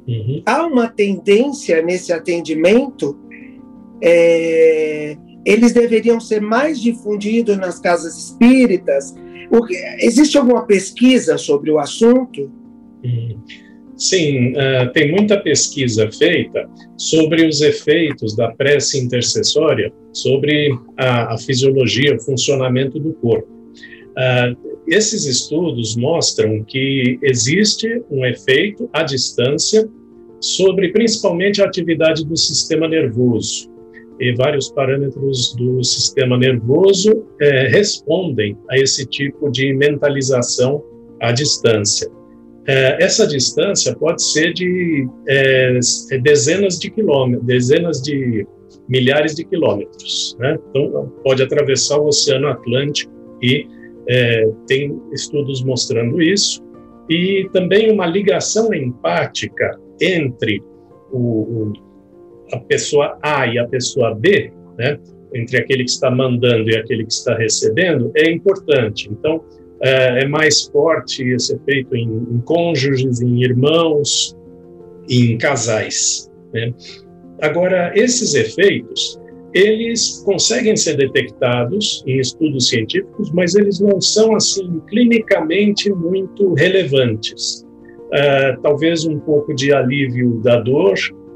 [0.07, 0.41] Uhum.
[0.45, 3.17] Há uma tendência nesse atendimento,
[4.01, 9.15] é, eles deveriam ser mais difundidos nas casas espíritas.
[9.99, 12.51] Existe alguma pesquisa sobre o assunto?
[13.03, 13.37] Uhum.
[13.97, 21.37] Sim, uh, tem muita pesquisa feita sobre os efeitos da prece intercessória sobre a, a
[21.39, 23.56] fisiologia, o funcionamento do corpo.
[24.17, 29.87] Uh, esses estudos mostram que existe um efeito à distância
[30.39, 33.69] sobre principalmente a atividade do sistema nervoso.
[34.19, 40.83] E vários parâmetros do sistema nervoso é, respondem a esse tipo de mentalização
[41.21, 42.09] à distância.
[42.65, 45.79] É, essa distância pode ser de é,
[46.21, 48.47] dezenas de quilômetros, dezenas de
[48.89, 50.35] milhares de quilômetros.
[50.39, 50.57] Né?
[50.69, 53.67] Então, pode atravessar o Oceano Atlântico e
[54.09, 56.63] é, tem estudos mostrando isso,
[57.09, 60.61] e também uma ligação empática entre
[61.11, 61.71] o,
[62.51, 64.99] a pessoa A e a pessoa B, né,
[65.33, 69.09] entre aquele que está mandando e aquele que está recebendo, é importante.
[69.11, 69.43] Então,
[69.81, 74.35] é, é mais forte esse efeito em, em cônjuges, em irmãos,
[75.09, 76.31] em casais.
[76.53, 76.73] Né?
[77.41, 79.19] Agora, esses efeitos,
[79.53, 87.65] eles conseguem ser detectados em estudos científicos, mas eles não são assim clinicamente muito relevantes.
[88.07, 90.95] Uh, talvez um pouco de alívio da dor,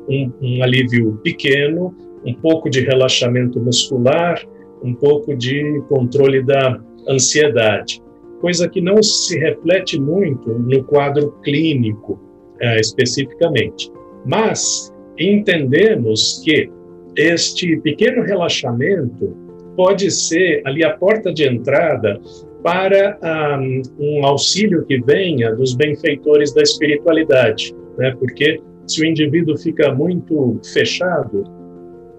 [0.10, 1.94] um, um, alívio pequeno,
[2.26, 4.42] um pouco de relaxamento muscular,
[4.84, 8.02] um pouco de controle da ansiedade,
[8.40, 12.14] coisa que não se reflete muito no quadro clínico
[12.62, 13.92] uh, especificamente.
[14.26, 16.70] Mas entendemos que
[17.16, 19.36] este pequeno relaxamento
[19.76, 22.20] pode ser ali a porta de entrada
[22.64, 23.18] para
[23.60, 28.16] um, um auxílio que venha dos benfeitores da espiritualidade, né?
[28.20, 31.44] Porque se o indivíduo fica muito fechado,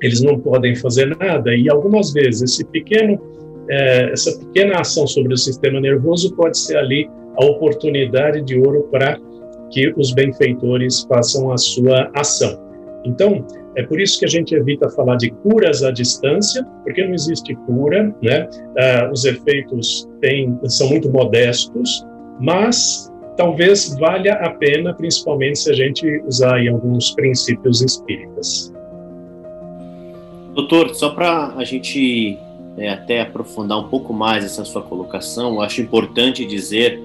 [0.03, 3.21] eles não podem fazer nada e algumas vezes esse pequeno
[3.71, 7.09] é, essa pequena ação sobre o sistema nervoso pode ser ali
[7.41, 9.19] a oportunidade de ouro para
[9.71, 12.59] que os benfeitores façam a sua ação.
[13.05, 17.15] Então, é por isso que a gente evita falar de curas à distância, porque não
[17.15, 18.49] existe cura, né?
[18.79, 22.07] Ah, os efeitos têm, são muito modestos,
[22.39, 28.73] mas talvez valha a pena, principalmente se a gente usar aí alguns princípios espíritas.
[30.55, 32.39] Doutor, só para a gente
[32.77, 37.01] é, até aprofundar um pouco mais essa sua colocação, acho importante dizer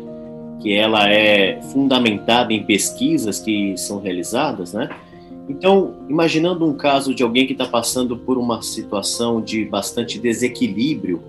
[0.59, 4.89] que ela é fundamentada em pesquisas que são realizadas, né?
[5.49, 11.21] Então, imaginando um caso de alguém que está passando por uma situação de bastante desequilíbrio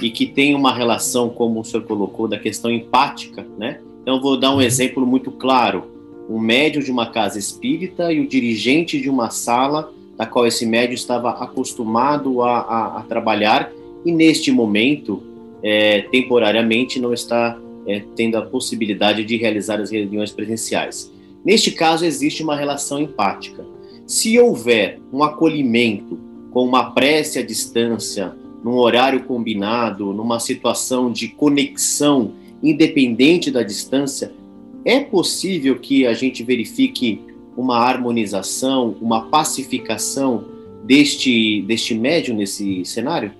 [0.00, 3.80] e que tem uma relação, como o senhor colocou, da questão empática, né?
[4.02, 5.84] Então, vou dar um exemplo muito claro:
[6.28, 10.66] um médium de uma casa espírita e o dirigente de uma sala da qual esse
[10.66, 13.70] médium estava acostumado a, a, a trabalhar
[14.04, 15.22] e neste momento,
[15.62, 21.12] é, temporariamente, não está é, tendo a possibilidade de realizar as reuniões presenciais.
[21.46, 23.64] Neste caso, existe uma relação empática.
[24.04, 26.18] Se houver um acolhimento
[26.50, 28.34] com uma prece à distância,
[28.64, 34.32] num horário combinado, numa situação de conexão independente da distância,
[34.84, 37.20] é possível que a gente verifique
[37.56, 40.46] uma harmonização, uma pacificação
[40.84, 43.30] deste, deste médium nesse cenário?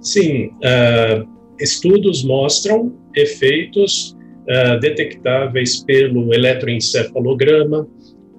[0.00, 4.16] Sim, uh, estudos mostram efeitos
[4.50, 7.86] uh, detectáveis pelo eletroencefalograma,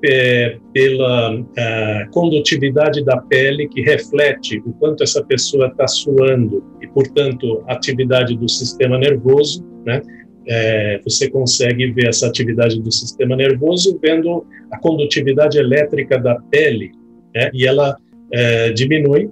[0.03, 6.88] é, pela uh, condutividade da pele que reflete o quanto essa pessoa está suando e,
[6.88, 10.01] portanto, atividade do sistema nervoso, né?
[10.47, 16.91] É, você consegue ver essa atividade do sistema nervoso vendo a condutividade elétrica da pele,
[17.34, 17.51] né?
[17.53, 17.95] e ela
[18.34, 19.30] é, diminui,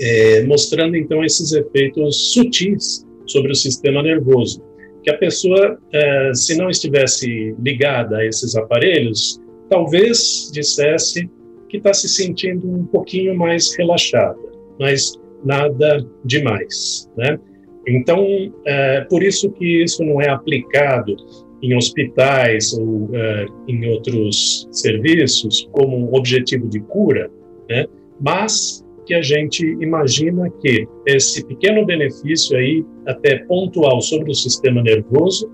[0.00, 4.60] é, mostrando então esses efeitos sutis sobre o sistema nervoso.
[5.02, 11.30] Que a pessoa, é, se não estivesse ligada a esses aparelhos, talvez dissesse
[11.68, 14.36] que está se sentindo um pouquinho mais relaxada,
[14.78, 15.12] mas
[15.44, 17.38] nada demais, né?
[17.86, 18.26] Então,
[18.66, 21.16] é por isso que isso não é aplicado
[21.62, 27.30] em hospitais ou é, em outros serviços como objetivo de cura,
[27.68, 27.86] né?
[28.20, 34.80] Mas que a gente imagina que esse pequeno benefício aí, até pontual sobre o sistema
[34.80, 35.50] nervoso,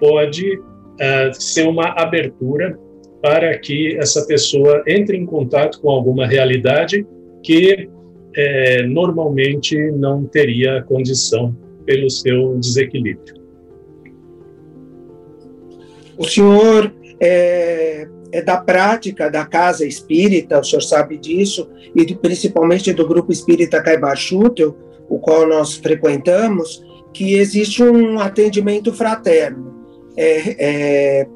[0.00, 0.60] pode
[0.98, 2.76] é, ser uma abertura
[3.22, 7.06] para que essa pessoa entre em contato com alguma realidade
[7.44, 7.88] que
[8.34, 13.36] é, normalmente não teria condição pelo seu desequilíbrio.
[16.16, 22.92] O senhor é, é, da prática da casa espírita, o senhor sabe disso, e principalmente
[22.92, 24.76] do grupo espírita Caibachutel,
[25.08, 29.74] o qual nós frequentamos, que existe um atendimento fraterno.
[30.16, 31.26] É, é,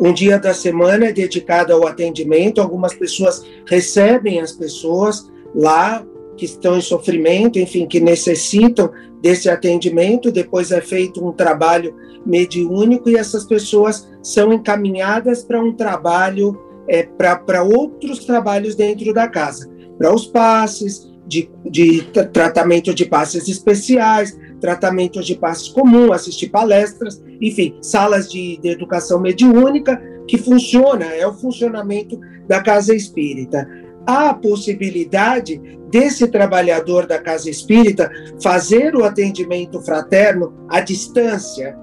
[0.00, 6.04] um dia da semana é dedicado ao atendimento, algumas pessoas recebem as pessoas lá
[6.36, 10.30] que estão em sofrimento, enfim, que necessitam desse atendimento.
[10.30, 11.94] Depois é feito um trabalho
[12.26, 16.58] mediúnico e essas pessoas são encaminhadas para um trabalho,
[16.88, 19.68] é, para outros trabalhos dentro da casa,
[19.98, 27.22] para os passes, de, de tratamento de passes especiais, tratamento de passes comum, assistir palestras,
[27.40, 33.66] enfim, salas de, de educação mediúnica, que funciona, é o funcionamento da casa espírita
[34.06, 38.10] há a possibilidade desse trabalhador da casa espírita
[38.42, 41.76] fazer o atendimento fraterno à distância,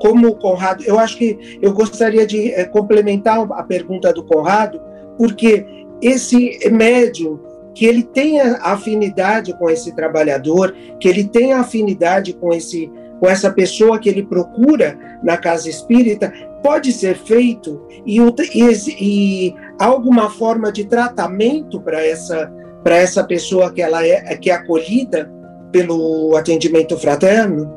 [0.00, 0.84] como o Conrado.
[0.84, 4.80] Eu acho que eu gostaria de é, complementar a pergunta do Conrado,
[5.18, 5.66] porque
[6.00, 7.40] esse médium
[7.74, 13.50] que ele tenha afinidade com esse trabalhador, que ele tenha afinidade com esse com essa
[13.50, 16.30] pessoa que ele procura na casa espírita,
[16.62, 18.64] pode ser feito e, e,
[19.00, 22.52] e alguma forma de tratamento para essa
[22.82, 25.28] para essa pessoa que ela é que é acolhida
[25.72, 27.68] pelo atendimento fraterno?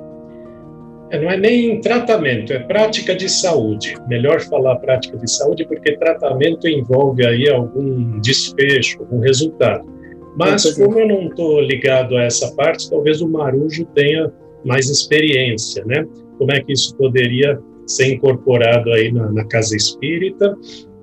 [1.10, 3.96] É, não é nem tratamento, é prática de saúde.
[4.08, 9.84] Melhor falar prática de saúde porque tratamento envolve aí algum desfecho, algum resultado.
[10.38, 14.32] Mas como eu não estou ligado a essa parte, talvez o Marujo tenha
[14.64, 16.06] mais experiência, né?
[16.38, 20.56] Como é que isso poderia ser incorporado aí na, na casa espírita,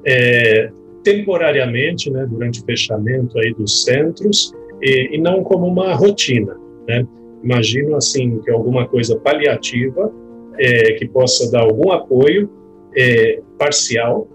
[0.07, 0.71] é,
[1.07, 4.53] temporariamente, né, durante o fechamento aí dos centros,
[4.83, 6.57] e, e não como uma rotina,
[6.89, 7.07] né?
[7.45, 10.13] Imagino assim que alguma coisa paliativa
[10.59, 12.51] é, que possa dar algum apoio
[12.97, 14.27] é, parcial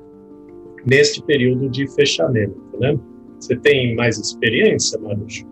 [0.85, 2.97] neste período de fechamento, né?
[3.37, 5.45] Você tem mais experiência, Marujo?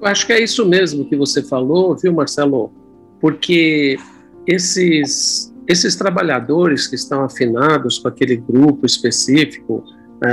[0.00, 2.70] Eu acho que é isso mesmo que você falou, viu, Marcelo?
[3.22, 3.96] porque
[4.48, 9.84] esses, esses trabalhadores que estão afinados com aquele grupo específico,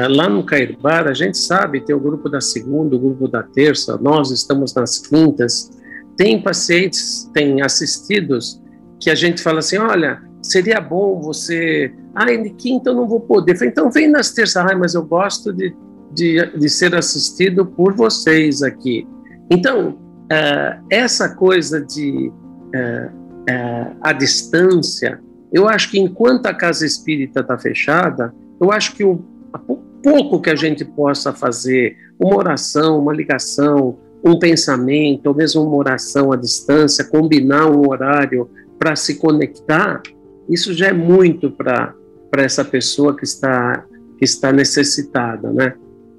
[0.09, 3.97] lá no Cairbar, a gente sabe, tem o grupo da segunda, o grupo da terça,
[3.97, 5.71] nós estamos nas quintas,
[6.15, 8.61] tem pacientes, tem assistidos
[8.99, 11.93] que a gente fala assim, olha, seria bom você.
[12.13, 13.57] Ah, de quinta eu não vou poder.
[13.63, 14.57] então vem nas terças.
[14.57, 15.73] Ah, mas eu gosto de,
[16.13, 19.07] de, de ser assistido por vocês aqui.
[19.49, 25.19] Então, uh, essa coisa de uh, uh, a distância,
[25.51, 29.23] eu acho que enquanto a casa espírita está fechada, eu acho que o
[29.58, 35.76] pouco que a gente possa fazer, uma oração, uma ligação, um pensamento, ou mesmo uma
[35.76, 40.02] oração à distância, combinar um horário para se conectar,
[40.50, 41.95] isso já é muito para
[42.38, 43.86] essa pessoa que está,
[44.18, 45.76] que está necessitada, né?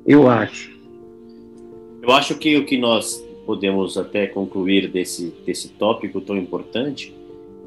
[0.07, 0.70] Eu acho.
[2.03, 7.14] Eu acho que o que nós podemos até concluir desse, desse tópico tão importante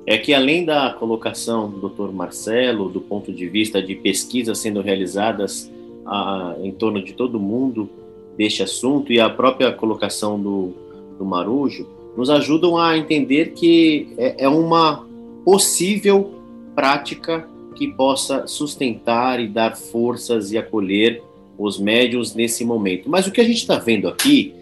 [0.05, 2.11] é que além da colocação do Dr.
[2.11, 5.71] Marcelo, do ponto de vista de pesquisas sendo realizadas
[6.05, 7.89] a, em torno de todo mundo
[8.37, 10.73] deste assunto e a própria colocação do,
[11.17, 11.87] do Marujo,
[12.17, 15.07] nos ajudam a entender que é, é uma
[15.45, 16.33] possível
[16.75, 21.21] prática que possa sustentar e dar forças e acolher
[21.57, 23.09] os médios nesse momento.
[23.09, 24.53] Mas o que a gente está vendo aqui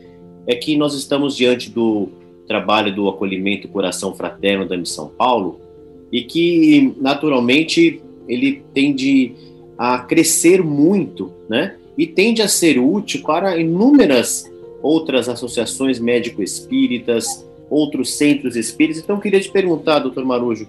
[0.47, 2.09] é que nós estamos diante do
[2.47, 5.59] trabalho do acolhimento Coração Fraterno da Missão Paulo
[6.11, 9.33] e que, naturalmente, ele tende
[9.77, 11.75] a crescer muito, né?
[11.97, 14.49] E tende a ser útil para inúmeras
[14.81, 19.01] outras associações médico-espíritas, outros centros espíritas.
[19.01, 20.67] Então, queria te perguntar, doutor Marujo,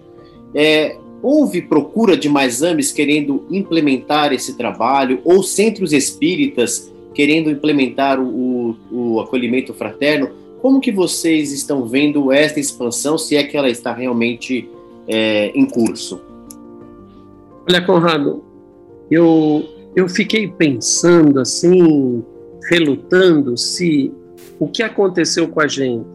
[0.54, 8.20] é, houve procura de mais AMES querendo implementar esse trabalho, ou centros espíritas querendo implementar
[8.20, 10.30] o, o acolhimento fraterno?
[10.62, 14.70] Como que vocês estão vendo esta expansão, se é que ela está realmente
[15.08, 16.20] é, em curso?
[17.68, 18.44] Olha, Conrado,
[19.10, 19.64] eu,
[19.96, 22.22] eu fiquei pensando assim,
[22.70, 24.12] relutando se
[24.60, 26.06] o que aconteceu com a gente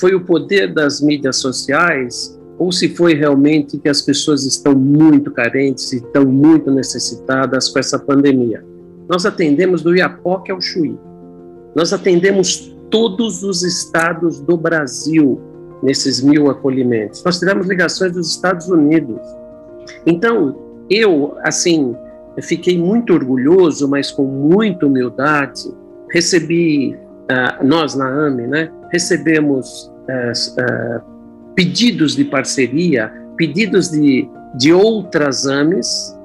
[0.00, 5.30] foi o poder das mídias sociais ou se foi realmente que as pessoas estão muito
[5.30, 8.64] carentes e estão muito necessitadas com essa pandemia.
[9.06, 10.96] Nós atendemos do Iapoque ao Chuí.
[11.74, 15.40] Nós atendemos todos os estados do Brasil
[15.82, 17.24] nesses mil acolhimentos.
[17.24, 19.20] Nós tivemos ligações dos Estados Unidos.
[20.06, 21.96] Então, eu, assim,
[22.42, 25.64] fiquei muito orgulhoso, mas com muita humildade,
[26.10, 31.02] recebi, uh, nós na AME, né, recebemos uh, uh,
[31.54, 36.16] pedidos de parceria, pedidos de, de outras AMES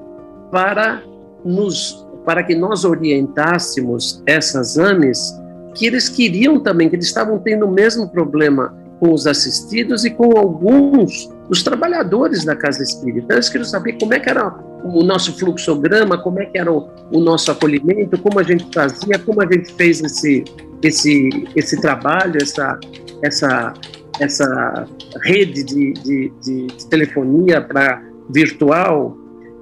[0.52, 1.02] para,
[1.44, 5.34] nos, para que nós orientássemos essas AMES
[5.78, 10.10] que eles queriam também, que eles estavam tendo o mesmo problema com os assistidos e
[10.10, 13.20] com alguns dos trabalhadores da Casa Espírita.
[13.20, 14.52] Então, eles queriam saber como é que era
[14.82, 19.20] o nosso fluxograma, como é que era o, o nosso acolhimento, como a gente fazia,
[19.24, 20.42] como a gente fez esse,
[20.82, 22.78] esse, esse trabalho, essa,
[23.22, 23.74] essa,
[24.18, 24.88] essa
[25.22, 29.16] rede de, de, de, de telefonia para virtual.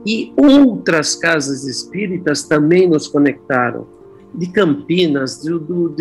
[0.07, 3.96] E outras casas espíritas também nos conectaram.
[4.37, 5.95] De Campinas, do, do,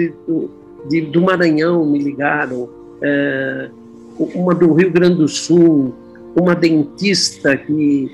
[0.90, 2.70] de, do Maranhão me ligaram,
[3.02, 3.70] é,
[4.34, 5.94] uma do Rio Grande do Sul,
[6.36, 8.12] uma dentista que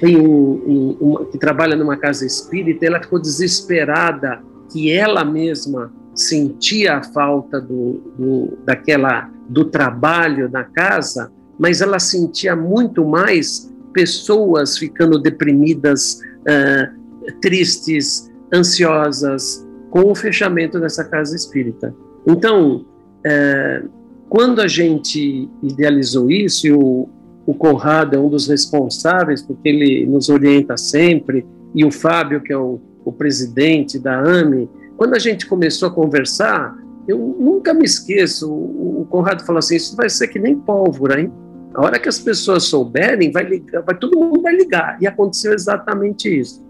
[0.00, 6.98] tem um, um, que trabalha numa casa espírita, ela ficou desesperada que ela mesma sentia
[6.98, 14.76] a falta do, do, daquela do trabalho na casa, mas ela sentia muito mais pessoas
[14.76, 21.94] ficando deprimidas, uh, tristes, ansiosas com o fechamento dessa casa espírita.
[22.26, 22.84] Então,
[23.26, 23.88] uh,
[24.28, 27.08] quando a gente idealizou isso, e o,
[27.46, 32.52] o Conrado é um dos responsáveis, porque ele nos orienta sempre, e o Fábio, que
[32.52, 36.76] é o, o presidente da AME, quando a gente começou a conversar,
[37.06, 41.20] eu nunca me esqueço, o, o Conrado falou assim, isso vai ser que nem pólvora,
[41.20, 41.32] hein?
[41.74, 44.96] A hora que as pessoas souberem, vai ligar, vai, todo mundo vai ligar.
[45.00, 46.63] E aconteceu exatamente isso.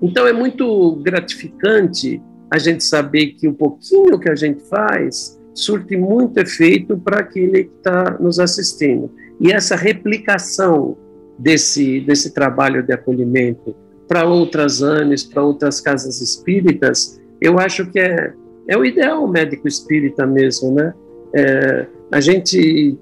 [0.00, 5.96] Então é muito gratificante a gente saber que o pouquinho que a gente faz surte
[5.96, 9.10] muito efeito para aquele que está nos assistindo.
[9.40, 10.96] E essa replicação
[11.38, 13.74] desse, desse trabalho de acolhimento
[14.06, 18.32] para outras ANES, para outras casas espíritas, eu acho que é,
[18.66, 20.94] é o ideal médico espírita mesmo, né?
[21.34, 22.96] É, a gente,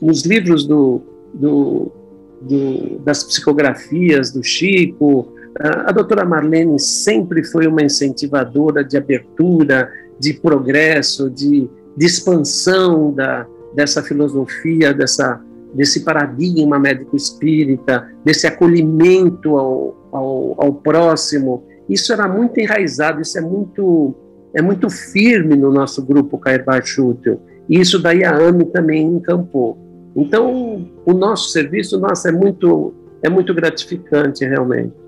[0.00, 1.00] nos livros do,
[1.32, 1.92] do,
[2.40, 10.34] do, das psicografias do Chico, a, doutora Marlene sempre foi uma incentivadora de abertura, de
[10.34, 15.40] progresso, de, de expansão da, dessa filosofia, dessa,
[15.74, 21.64] desse paradigma médico espírita, desse acolhimento ao, ao, ao, próximo.
[21.88, 24.14] Isso era muito enraizado, isso é muito,
[24.54, 27.40] é muito firme no nosso grupo Cairbar Schutel.
[27.68, 29.78] E isso daí a AME também encampou.
[30.16, 35.01] Então, o nosso serviço nosso é muito é muito gratificante realmente.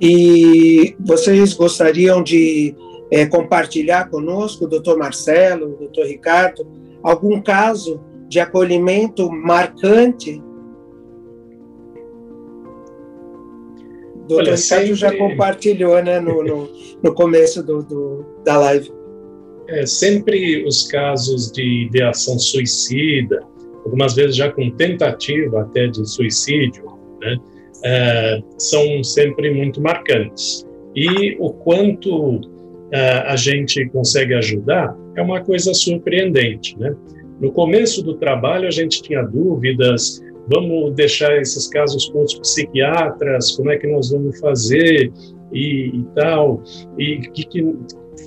[0.00, 2.74] E vocês gostariam de
[3.10, 6.66] é, compartilhar conosco, doutor Marcelo, doutor Ricardo,
[7.02, 10.42] algum caso de acolhimento marcante?
[14.28, 14.94] Doutor Olha, Ricardo sempre...
[14.94, 16.68] já compartilhou né, no, no,
[17.02, 18.92] no começo do, do, da live.
[19.68, 23.40] É, sempre os casos de ideação suicida,
[23.84, 26.84] algumas vezes já com tentativa até de suicídio,
[27.20, 27.38] né,
[27.86, 30.66] é, são sempre muito marcantes.
[30.94, 32.40] E o quanto
[32.92, 36.76] é, a gente consegue ajudar é uma coisa surpreendente.
[36.78, 36.94] Né?
[37.40, 43.52] No começo do trabalho, a gente tinha dúvidas: vamos deixar esses casos com os psiquiatras,
[43.52, 45.12] como é que nós vamos fazer
[45.52, 46.62] e, e tal,
[46.98, 47.76] e que, que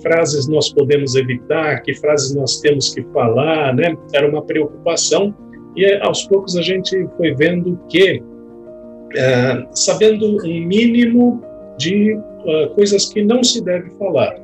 [0.01, 3.93] frases nós podemos evitar, que frases nós temos que falar, né?
[4.13, 5.35] Era uma preocupação
[5.75, 8.21] e aos poucos a gente foi vendo que,
[9.15, 11.41] é, sabendo um mínimo
[11.77, 14.35] de uh, coisas que não se deve falar,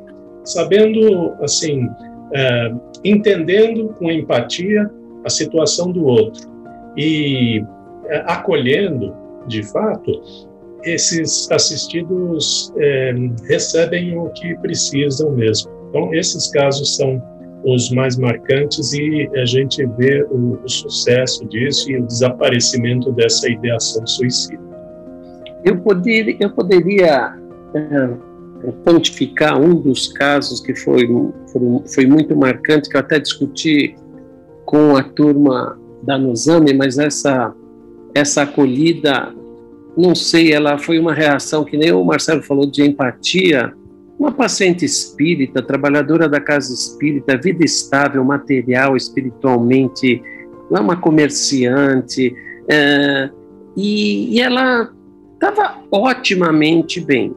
[0.43, 1.89] sabendo, assim,
[2.34, 2.72] é,
[3.03, 4.89] entendendo com empatia
[5.24, 6.49] a situação do outro
[6.97, 7.63] e
[8.07, 9.13] é, acolhendo,
[9.47, 10.11] de fato,
[10.84, 13.13] esses assistidos é,
[13.47, 15.72] recebem o que precisam mesmo.
[15.89, 17.22] Então, esses casos são
[17.66, 23.49] os mais marcantes e a gente vê o, o sucesso disso e o desaparecimento dessa
[23.49, 24.63] ideação suicida.
[25.63, 25.82] Eu,
[26.39, 27.36] eu poderia
[27.74, 28.09] é,
[28.84, 31.07] pontificar um dos casos que foi,
[31.51, 33.95] foi, foi muito marcante, que eu até discuti
[34.63, 37.51] com a turma da Nozame, mas essa,
[38.13, 39.34] essa acolhida,
[39.97, 43.74] não sei, ela foi uma reação que nem o Marcelo falou de empatia,
[44.18, 50.22] uma paciente espírita, trabalhadora da casa espírita, vida estável, material, espiritualmente,
[50.72, 52.34] é uma comerciante,
[52.70, 53.30] é,
[53.76, 54.91] e, e ela
[55.34, 57.36] estava otimamente bem.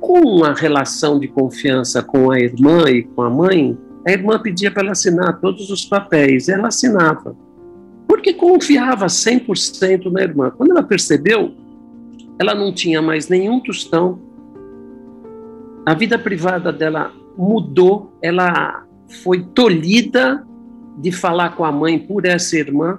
[0.00, 3.76] Com uma relação de confiança com a irmã e com a mãe,
[4.06, 7.36] a irmã pedia para ela assinar todos os papéis, ela assinava.
[8.06, 10.50] Porque confiava 100% na irmã.
[10.50, 11.54] Quando ela percebeu,
[12.38, 14.18] ela não tinha mais nenhum tostão,
[15.86, 18.86] a vida privada dela mudou, ela
[19.22, 20.46] foi tolhida
[20.98, 22.98] de falar com a mãe por essa irmã.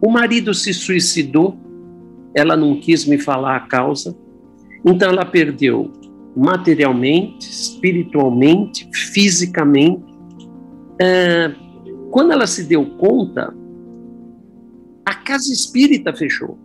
[0.00, 1.56] O marido se suicidou,
[2.34, 4.16] ela não quis me falar a causa.
[4.84, 5.92] Então ela perdeu
[6.36, 10.04] materialmente, espiritualmente, fisicamente.
[11.00, 11.52] É,
[12.10, 13.54] quando ela se deu conta,
[15.04, 16.58] a casa espírita fechou.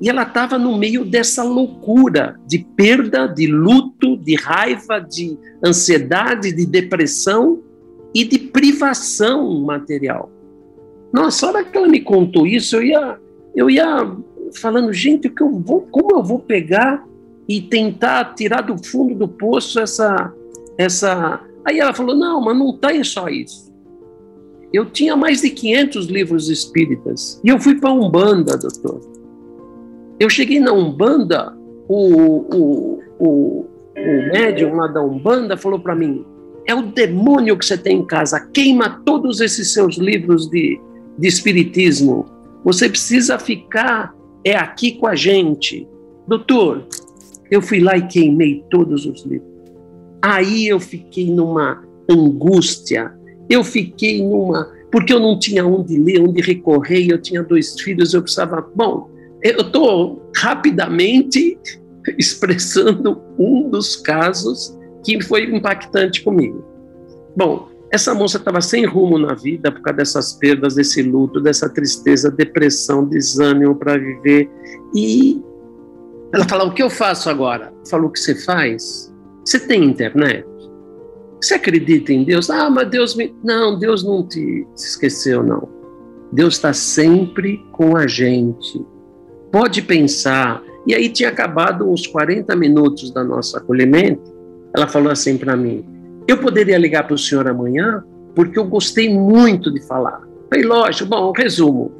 [0.00, 6.52] E ela estava no meio dessa loucura de perda, de luto, de raiva, de ansiedade,
[6.52, 7.62] de depressão
[8.14, 10.30] e de privação material.
[11.12, 13.20] Nossa, a hora que ela me contou isso, eu ia,
[13.54, 14.16] eu ia
[14.60, 17.04] falando, gente, o que eu vou, como eu vou pegar
[17.48, 20.32] e tentar tirar do fundo do poço essa,
[20.78, 21.40] essa.
[21.64, 23.70] Aí ela falou, não, mas não tem só isso.
[24.72, 29.09] Eu tinha mais de 500 livros espíritas e eu fui para Umbanda, doutor.
[30.20, 31.56] Eu cheguei na Umbanda,
[31.88, 31.96] o,
[32.54, 33.66] o, o,
[33.96, 36.26] o médium lá da Umbanda falou para mim:
[36.66, 40.78] é o demônio que você tem em casa, queima todos esses seus livros de,
[41.18, 42.26] de espiritismo.
[42.62, 44.14] Você precisa ficar
[44.44, 45.88] é aqui com a gente.
[46.26, 46.86] Doutor,
[47.50, 49.50] eu fui lá e queimei todos os livros.
[50.22, 53.12] Aí eu fiquei numa angústia,
[53.48, 54.70] eu fiquei numa.
[54.92, 58.66] Porque eu não tinha onde ler, onde recorrer, eu tinha dois filhos, eu precisava.
[58.74, 59.09] Bom,
[59.42, 61.58] eu estou rapidamente
[62.18, 66.64] expressando um dos casos que foi impactante comigo.
[67.36, 71.68] Bom, essa moça estava sem rumo na vida por causa dessas perdas, desse luto, dessa
[71.68, 74.48] tristeza, depressão, desânimo para viver.
[74.94, 75.42] E
[76.32, 77.72] ela falou: O que eu faço agora?
[77.88, 79.12] Falou: O que você faz?
[79.44, 80.46] Você tem internet?
[81.42, 82.50] Você acredita em Deus?
[82.50, 83.34] Ah, mas Deus me.
[83.42, 85.68] Não, Deus não te esqueceu, não.
[86.32, 88.84] Deus está sempre com a gente
[89.50, 90.62] pode pensar.
[90.86, 94.32] E aí tinha acabado uns 40 minutos da nosso acolhimento.
[94.74, 95.84] Ela falou assim para mim:
[96.26, 98.02] Eu poderia ligar para o senhor amanhã?
[98.34, 100.22] Porque eu gostei muito de falar.
[100.48, 101.92] Falei, lógico, bom, resumo.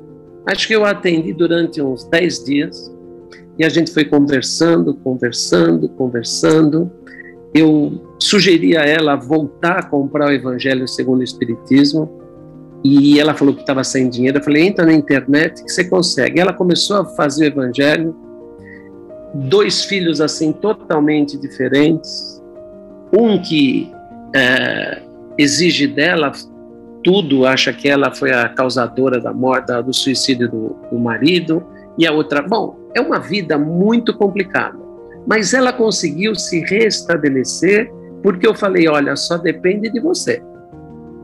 [0.47, 2.93] Acho que eu atendi durante uns 10 dias
[3.59, 6.91] e a gente foi conversando, conversando, conversando.
[7.55, 12.20] Eu sugeri a ela voltar a comprar o Evangelho segundo o Espiritismo
[12.83, 14.39] e ela falou que estava sem dinheiro.
[14.39, 16.41] Eu falei: entra na internet que você consegue.
[16.41, 18.17] Ela começou a fazer o evangelho.
[19.35, 22.43] Dois filhos assim totalmente diferentes.
[23.17, 23.93] Um que
[24.35, 25.03] é,
[25.37, 26.33] exige dela
[27.03, 31.65] tudo acha que ela foi a causadora da morte, do suicídio do, do marido,
[31.99, 32.43] e a outra.
[32.43, 34.79] Bom, é uma vida muito complicada,
[35.27, 37.91] mas ela conseguiu se restabelecer
[38.23, 40.43] porque eu falei: olha, só depende de você.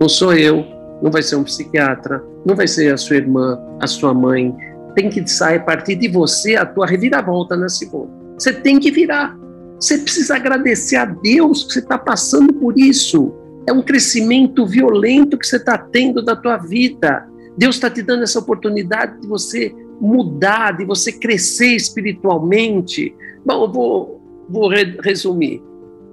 [0.01, 0.65] Não sou eu,
[1.03, 4.55] não vai ser um psiquiatra, não vai ser a sua irmã, a sua mãe.
[4.95, 8.11] Tem que sair a partir de você a tua reviravolta na segunda.
[8.39, 9.37] Você tem que virar.
[9.79, 13.33] Você precisa agradecer a Deus que você está passando por isso.
[13.67, 17.27] É um crescimento violento que você está tendo da tua vida.
[17.59, 23.15] Deus está te dando essa oportunidade de você mudar, de você crescer espiritualmente.
[23.45, 25.63] Bom, eu vou, vou re resumir.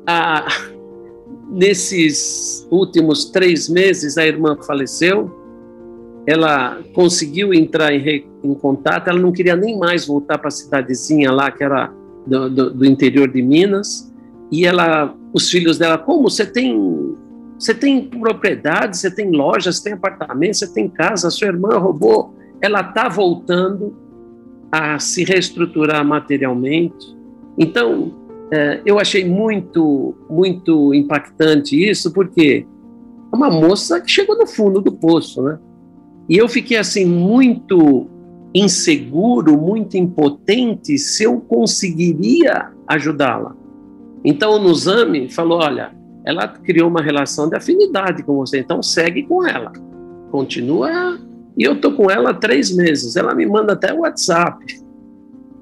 [0.07, 0.45] Ah,
[1.53, 5.31] nesses últimos três meses, a irmã faleceu.
[6.25, 9.07] Ela conseguiu entrar em, em contato.
[9.09, 11.93] Ela não queria nem mais voltar para a cidadezinha lá, que era
[12.25, 14.11] do, do, do, interior de Minas.
[14.51, 17.15] E ela, os filhos dela, como você tem,
[17.59, 21.29] você tem propriedade, você tem loja, você tem apartamento, você tem casa.
[21.29, 22.33] Sua irmã roubou.
[22.61, 23.95] Ela está voltando
[24.71, 27.15] a se reestruturar materialmente.
[27.57, 28.22] Então,
[28.53, 32.67] é, eu achei muito, muito impactante isso, porque
[33.31, 35.57] é uma moça que chegou no fundo do poço, né?
[36.29, 38.07] E eu fiquei assim muito
[38.53, 43.55] inseguro, muito impotente se eu conseguiria ajudá-la.
[44.23, 45.91] Então o Nuzami falou: olha,
[46.23, 49.73] ela criou uma relação de afinidade com você, então segue com ela,
[50.29, 51.19] continua.
[51.57, 53.15] E eu tô com ela há três meses.
[53.15, 54.63] Ela me manda até o WhatsApp.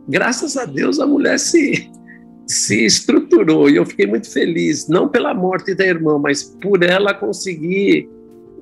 [0.10, 1.89] Graças a Deus a mulher se
[2.52, 7.14] se estruturou e eu fiquei muito feliz, não pela morte da irmã, mas por ela
[7.14, 8.10] conseguir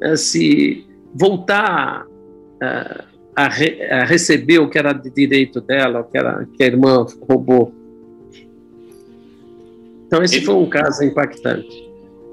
[0.01, 3.03] uh, se voltar uh,
[3.35, 6.67] a, re, a, receber o que era de direito dela, o que, era, que a
[6.67, 7.73] irmã roubou.
[10.05, 11.87] Então, esse foi um caso impactante.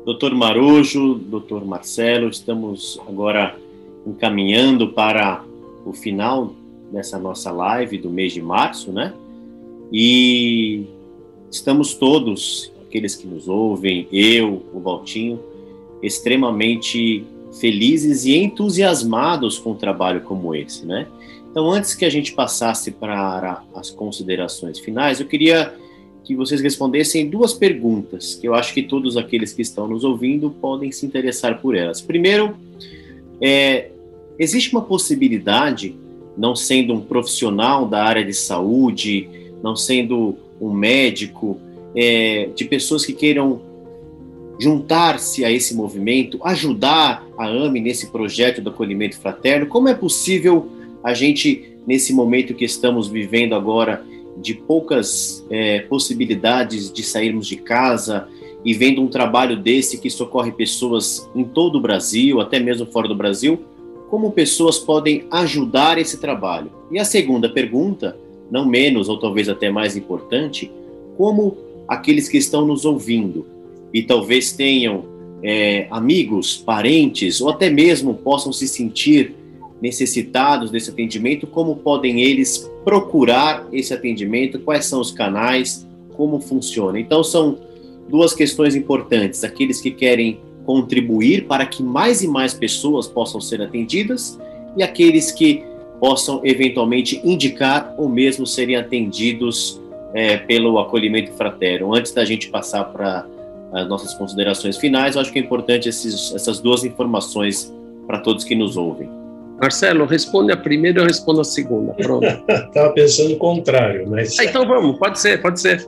[0.04, 3.57] Doutor Marujo, doutor Marcelo, estamos agora
[4.07, 5.44] encaminhando para
[5.84, 6.54] o final
[6.92, 9.12] dessa nossa live do mês de março, né?
[9.92, 10.86] E
[11.57, 15.40] Estamos todos, aqueles que nos ouvem, eu, o Valtinho,
[16.02, 17.24] extremamente
[17.59, 21.07] felizes e entusiasmados com um trabalho como esse, né?
[21.50, 25.74] Então, antes que a gente passasse para as considerações finais, eu queria
[26.24, 30.50] que vocês respondessem duas perguntas que eu acho que todos aqueles que estão nos ouvindo
[30.50, 32.02] podem se interessar por elas.
[32.02, 32.54] Primeiro,
[33.40, 33.92] é,
[34.38, 35.96] existe uma possibilidade,
[36.36, 39.26] não sendo um profissional da área de saúde,
[39.62, 41.59] não sendo um médico,
[41.94, 43.61] é, de pessoas que queiram
[44.59, 49.66] juntar-se a esse movimento, ajudar a AME nesse projeto do acolhimento fraterno?
[49.66, 50.68] Como é possível
[51.04, 54.02] a gente, nesse momento que estamos vivendo agora,
[54.36, 58.28] de poucas é, possibilidades de sairmos de casa
[58.64, 63.09] e vendo um trabalho desse que socorre pessoas em todo o Brasil, até mesmo fora
[63.09, 63.61] do Brasil,
[64.11, 66.70] como pessoas podem ajudar esse trabalho?
[66.90, 68.16] E a segunda pergunta
[68.51, 70.70] não menos ou talvez até mais importante,
[71.16, 71.57] como
[71.88, 73.47] aqueles que estão nos ouvindo
[73.92, 75.05] e talvez tenham
[75.42, 79.34] é, amigos, parentes ou até mesmo possam se sentir
[79.80, 86.99] necessitados desse atendimento, como podem eles procurar esse atendimento, quais são os canais, como funciona.
[86.99, 87.59] Então são
[88.09, 93.62] duas questões importantes, aqueles que querem contribuir para que mais e mais pessoas possam ser
[93.62, 94.38] atendidas
[94.76, 95.62] e aqueles que
[96.01, 99.80] possam eventualmente indicar ou mesmo serem atendidos
[100.14, 101.94] é, pelo acolhimento fraterno.
[101.94, 103.26] Antes da gente passar para
[103.72, 107.72] as nossas considerações finais, eu acho que é importante esses, essas duas informações
[108.07, 109.09] para todos que nos ouvem.
[109.61, 111.94] Marcelo, responde a primeira, eu respondo a segunda.
[111.94, 112.26] Pronto.
[112.49, 114.38] Estava pensando o contrário, mas.
[114.38, 115.86] Ah, então vamos, pode ser, pode ser.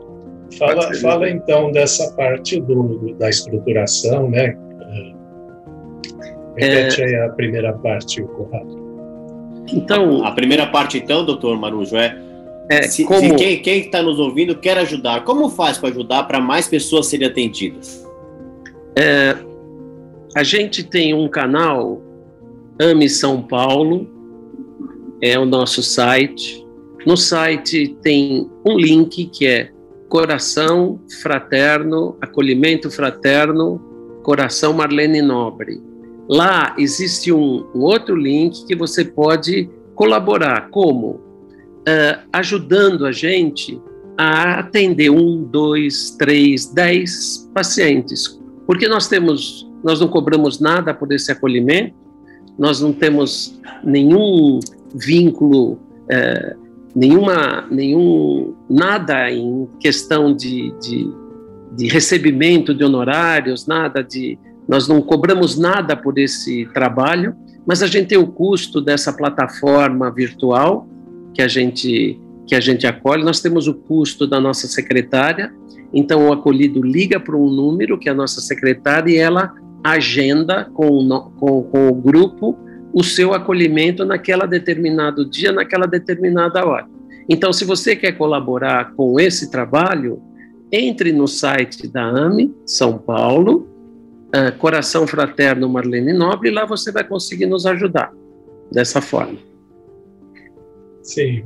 [0.58, 1.02] Fala, pode ser.
[1.02, 4.56] fala então dessa parte do, da estruturação, né?
[6.56, 7.04] Repete é...
[7.04, 8.87] aí a primeira parte, o Corrado.
[9.72, 12.18] Então, a, a primeira parte, então, doutor Marujo, é,
[12.70, 13.20] é se, como...
[13.20, 17.26] se quem, está nos ouvindo quer ajudar, como faz para ajudar para mais pessoas serem
[17.26, 18.06] atendidas?
[18.96, 19.36] É,
[20.34, 22.02] a gente tem um canal,
[22.80, 24.08] Ame São Paulo,
[25.22, 26.64] é o nosso site.
[27.06, 29.70] No site tem um link que é
[30.08, 33.80] Coração Fraterno, Acolhimento Fraterno,
[34.22, 35.87] Coração Marlene Nobre.
[36.28, 41.20] Lá existe um, um outro link que você pode colaborar, como?
[41.88, 43.80] Uh, ajudando a gente
[44.16, 51.10] a atender um, dois, três, dez pacientes, porque nós temos, nós não cobramos nada por
[51.12, 51.94] esse acolhimento,
[52.58, 54.60] nós não temos nenhum
[54.94, 56.58] vínculo, uh,
[56.94, 61.10] nenhuma, nenhum nada em questão de, de,
[61.74, 64.38] de recebimento de honorários, nada de
[64.68, 67.34] nós não cobramos nada por esse trabalho,
[67.66, 70.86] mas a gente tem o custo dessa plataforma virtual
[71.34, 73.22] que a gente que a gente acolhe.
[73.22, 75.52] Nós temos o custo da nossa secretária.
[75.92, 79.52] Então o acolhido liga para um número que é a nossa secretária e ela
[79.84, 81.06] agenda com,
[81.38, 82.58] com, com o grupo
[82.92, 86.86] o seu acolhimento naquela determinado dia, naquela determinada hora.
[87.28, 90.22] Então, se você quer colaborar com esse trabalho,
[90.72, 93.68] entre no site da AME São Paulo,
[94.28, 98.12] uh, Coração Fraterno Marlene Nobre, lá você vai conseguir nos ajudar
[98.70, 99.38] dessa forma.
[101.02, 101.42] Sim.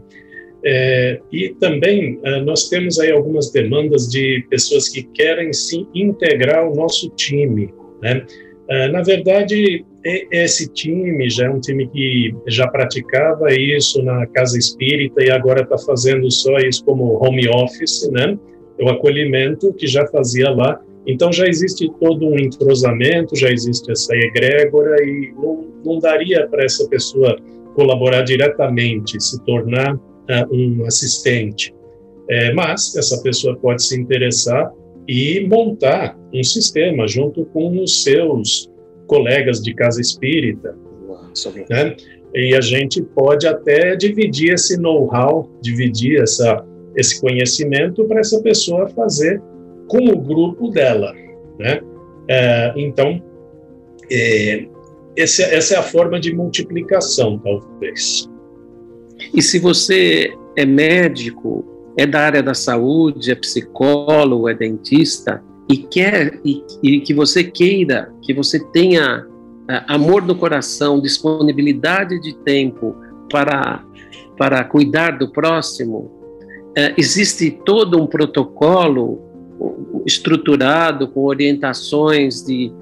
[0.65, 6.61] É, e também uh, nós temos aí algumas demandas de pessoas que querem se integrar
[6.61, 8.25] ao nosso time, né?
[8.71, 9.85] Uh, na verdade,
[10.31, 15.63] esse time já é um time que já praticava isso na casa espírita e agora
[15.63, 18.39] está fazendo só isso como home office, né?
[18.81, 20.81] O acolhimento que já fazia lá.
[21.07, 26.65] Então já existe todo um entrosamento, já existe essa egrégora e não, não daria para
[26.65, 27.37] essa pessoa
[27.75, 30.01] colaborar diretamente, se tornar uh,
[30.55, 31.75] um assistente.
[32.31, 34.73] É, mas essa pessoa pode se interessar
[35.09, 38.71] e montar um sistema junto com os seus
[39.07, 40.77] colegas de casa espírita.
[41.69, 41.97] Né?
[42.35, 46.65] E a gente pode até dividir esse know-how, dividir essa,
[46.97, 49.43] esse conhecimento para essa pessoa fazer
[49.93, 51.15] com o grupo dela.
[51.59, 51.83] Né?
[52.27, 53.23] É, então,
[54.11, 54.67] é,
[55.15, 58.27] esse, essa é a forma de multiplicação, talvez.
[59.35, 65.77] E se você é médico, é da área da saúde, é psicólogo, é dentista, e
[65.77, 72.35] quer e, e que você queira, que você tenha uh, amor no coração, disponibilidade de
[72.39, 72.97] tempo
[73.31, 73.85] para
[74.39, 79.32] para cuidar do próximo, uh, existe todo um protocolo
[80.07, 82.73] estruturado com orientações de,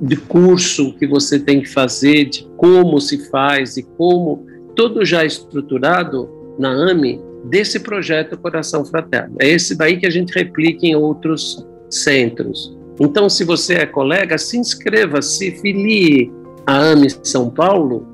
[0.00, 5.24] de curso que você tem que fazer, de como se faz e como tudo já
[5.24, 6.28] estruturado
[6.58, 9.36] na AME desse projeto Coração Fraterno.
[9.40, 12.76] É esse daí que a gente replica em outros centros.
[13.00, 16.30] Então, se você é colega, se inscreva, se filie
[16.66, 18.06] a AME São Paulo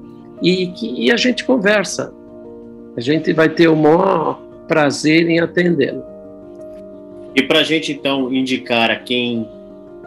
[0.43, 2.13] e, e a gente conversa.
[2.97, 6.03] A gente vai ter o maior prazer em atendê-lo.
[7.35, 9.47] E para a gente, então, indicar a quem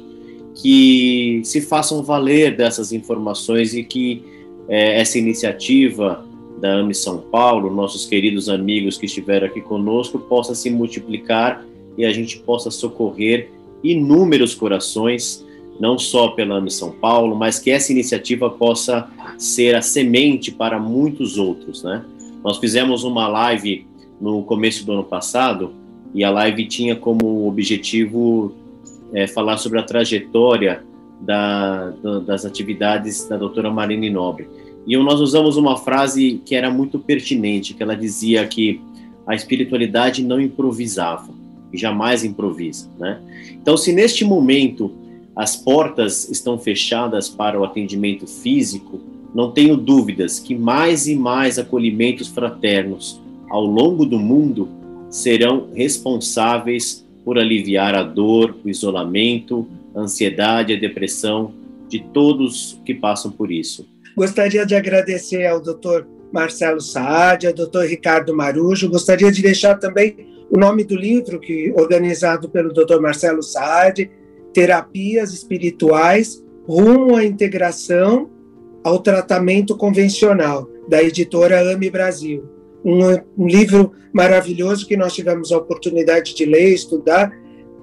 [0.61, 4.23] que se façam valer dessas informações e que
[4.67, 6.23] é, essa iniciativa
[6.61, 11.65] da AME São Paulo, nossos queridos amigos que estiveram aqui conosco, possa se multiplicar
[11.97, 13.49] e a gente possa socorrer
[13.83, 15.43] inúmeros corações,
[15.79, 19.09] não só pela AME São Paulo, mas que essa iniciativa possa
[19.39, 22.05] ser a semente para muitos outros, né?
[22.43, 23.87] Nós fizemos uma live
[24.19, 25.73] no começo do ano passado
[26.13, 28.53] e a live tinha como objetivo
[29.13, 30.83] é, falar sobre a trajetória
[31.19, 34.47] da, da, das atividades da doutora Marine Nobre.
[34.87, 38.81] E nós usamos uma frase que era muito pertinente, que ela dizia que
[39.25, 41.33] a espiritualidade não improvisava,
[41.71, 42.89] e jamais improvisa.
[42.99, 43.21] Né?
[43.53, 44.91] Então, se neste momento
[45.35, 48.99] as portas estão fechadas para o atendimento físico,
[49.33, 54.67] não tenho dúvidas que mais e mais acolhimentos fraternos ao longo do mundo
[55.09, 61.53] serão responsáveis por aliviar a dor, o isolamento, a ansiedade, a depressão
[61.87, 63.85] de todos que passam por isso.
[64.15, 66.05] Gostaria de agradecer ao Dr.
[66.31, 67.85] Marcelo Saad, ao Dr.
[67.87, 68.89] Ricardo Marujo.
[68.89, 72.99] Gostaria de deixar também o nome do livro que organizado pelo Dr.
[72.99, 74.09] Marcelo Saad,
[74.53, 78.29] Terapias Espirituais rumo à integração
[78.83, 82.99] ao tratamento convencional, da editora AME Brasil um,
[83.37, 87.31] um livro maravilhoso que nós tivemos a oportunidade de ler, estudar,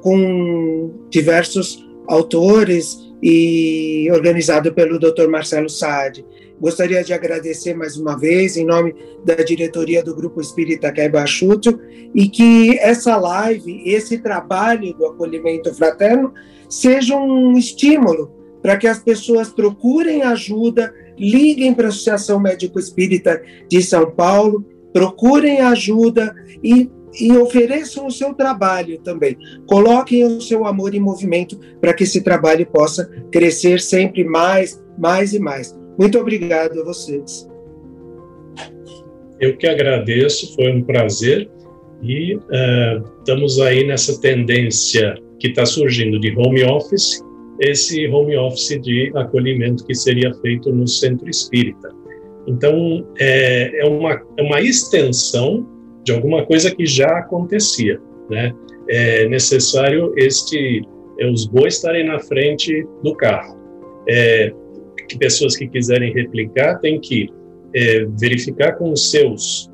[0.00, 5.28] com diversos autores e organizado pelo Dr.
[5.28, 6.24] Marcelo Saad.
[6.60, 8.94] Gostaria de agradecer mais uma vez, em nome
[9.24, 10.92] da diretoria do Grupo Espírita
[11.26, 11.78] Chútil,
[12.14, 16.32] e que essa live, esse trabalho do acolhimento fraterno,
[16.68, 23.40] seja um estímulo para que as pessoas procurem ajuda, liguem para a Associação Médico Espírita
[23.68, 26.90] de São Paulo, procurem ajuda e,
[27.20, 29.36] e ofereçam o seu trabalho também.
[29.66, 35.32] Coloquem o seu amor em movimento para que esse trabalho possa crescer sempre mais, mais
[35.32, 35.78] e mais.
[35.98, 37.48] Muito obrigado a vocês.
[39.40, 41.48] Eu que agradeço, foi um prazer
[42.02, 47.24] e uh, estamos aí nessa tendência que está surgindo de home office,
[47.60, 51.88] esse home office de acolhimento que seria feito no centro espírita.
[52.46, 55.66] Então, é, é, uma, é uma extensão
[56.08, 58.00] de alguma coisa que já acontecia.
[58.30, 58.54] Né?
[58.88, 60.82] É necessário este,
[61.20, 63.58] é, os bois estarem na frente do carro.
[64.08, 64.52] É,
[65.06, 67.28] que pessoas que quiserem replicar têm que
[67.74, 69.70] é, verificar com os seus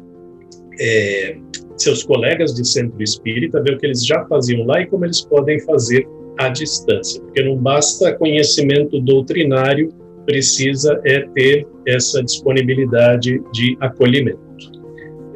[0.80, 1.37] é,
[1.76, 5.20] seus colegas de centro espírita, ver o que eles já faziam lá e como eles
[5.20, 6.07] podem fazer
[6.39, 9.93] à distância, porque não basta conhecimento doutrinário,
[10.26, 14.74] precisa é ter essa disponibilidade de acolhimento.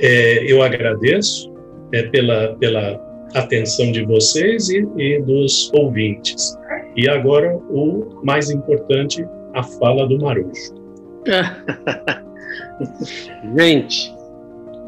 [0.00, 1.52] É, eu agradeço
[1.92, 3.00] é, pela, pela
[3.34, 6.56] atenção de vocês e, e dos ouvintes.
[6.96, 9.24] E agora, o mais importante,
[9.54, 10.74] a fala do Marujo.
[13.56, 14.14] Gente,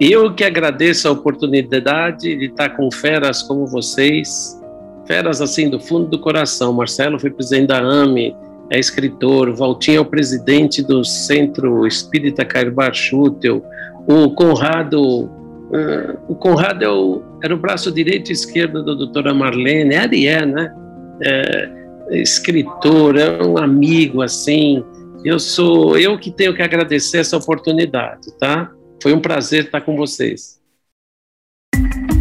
[0.01, 4.59] eu que agradeço a oportunidade de estar com feras como vocês,
[5.07, 6.73] feras assim do fundo do coração.
[6.73, 8.35] Marcelo foi presidente da AME,
[8.71, 13.63] é escritor, Valtinho é o presidente do Centro Espírita Cairbar Schutel,
[14.11, 19.33] o Conrado, uh, o Conrado é o, era o braço direito e esquerdo da doutora
[19.33, 20.75] Marlene, ele é, né?
[21.23, 21.81] É,
[22.13, 24.83] escritor, é um amigo, assim,
[25.25, 28.71] eu sou eu que tenho que agradecer essa oportunidade, tá?
[29.03, 30.59] Foi um prazer estar com vocês.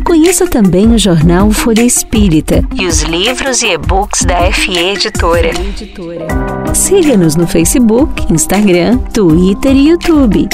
[0.05, 5.51] Conheça também o jornal Folha Espírita e os livros e e-books da FE Editora.
[6.73, 10.49] Siga-nos no Facebook, Instagram, Twitter e YouTube.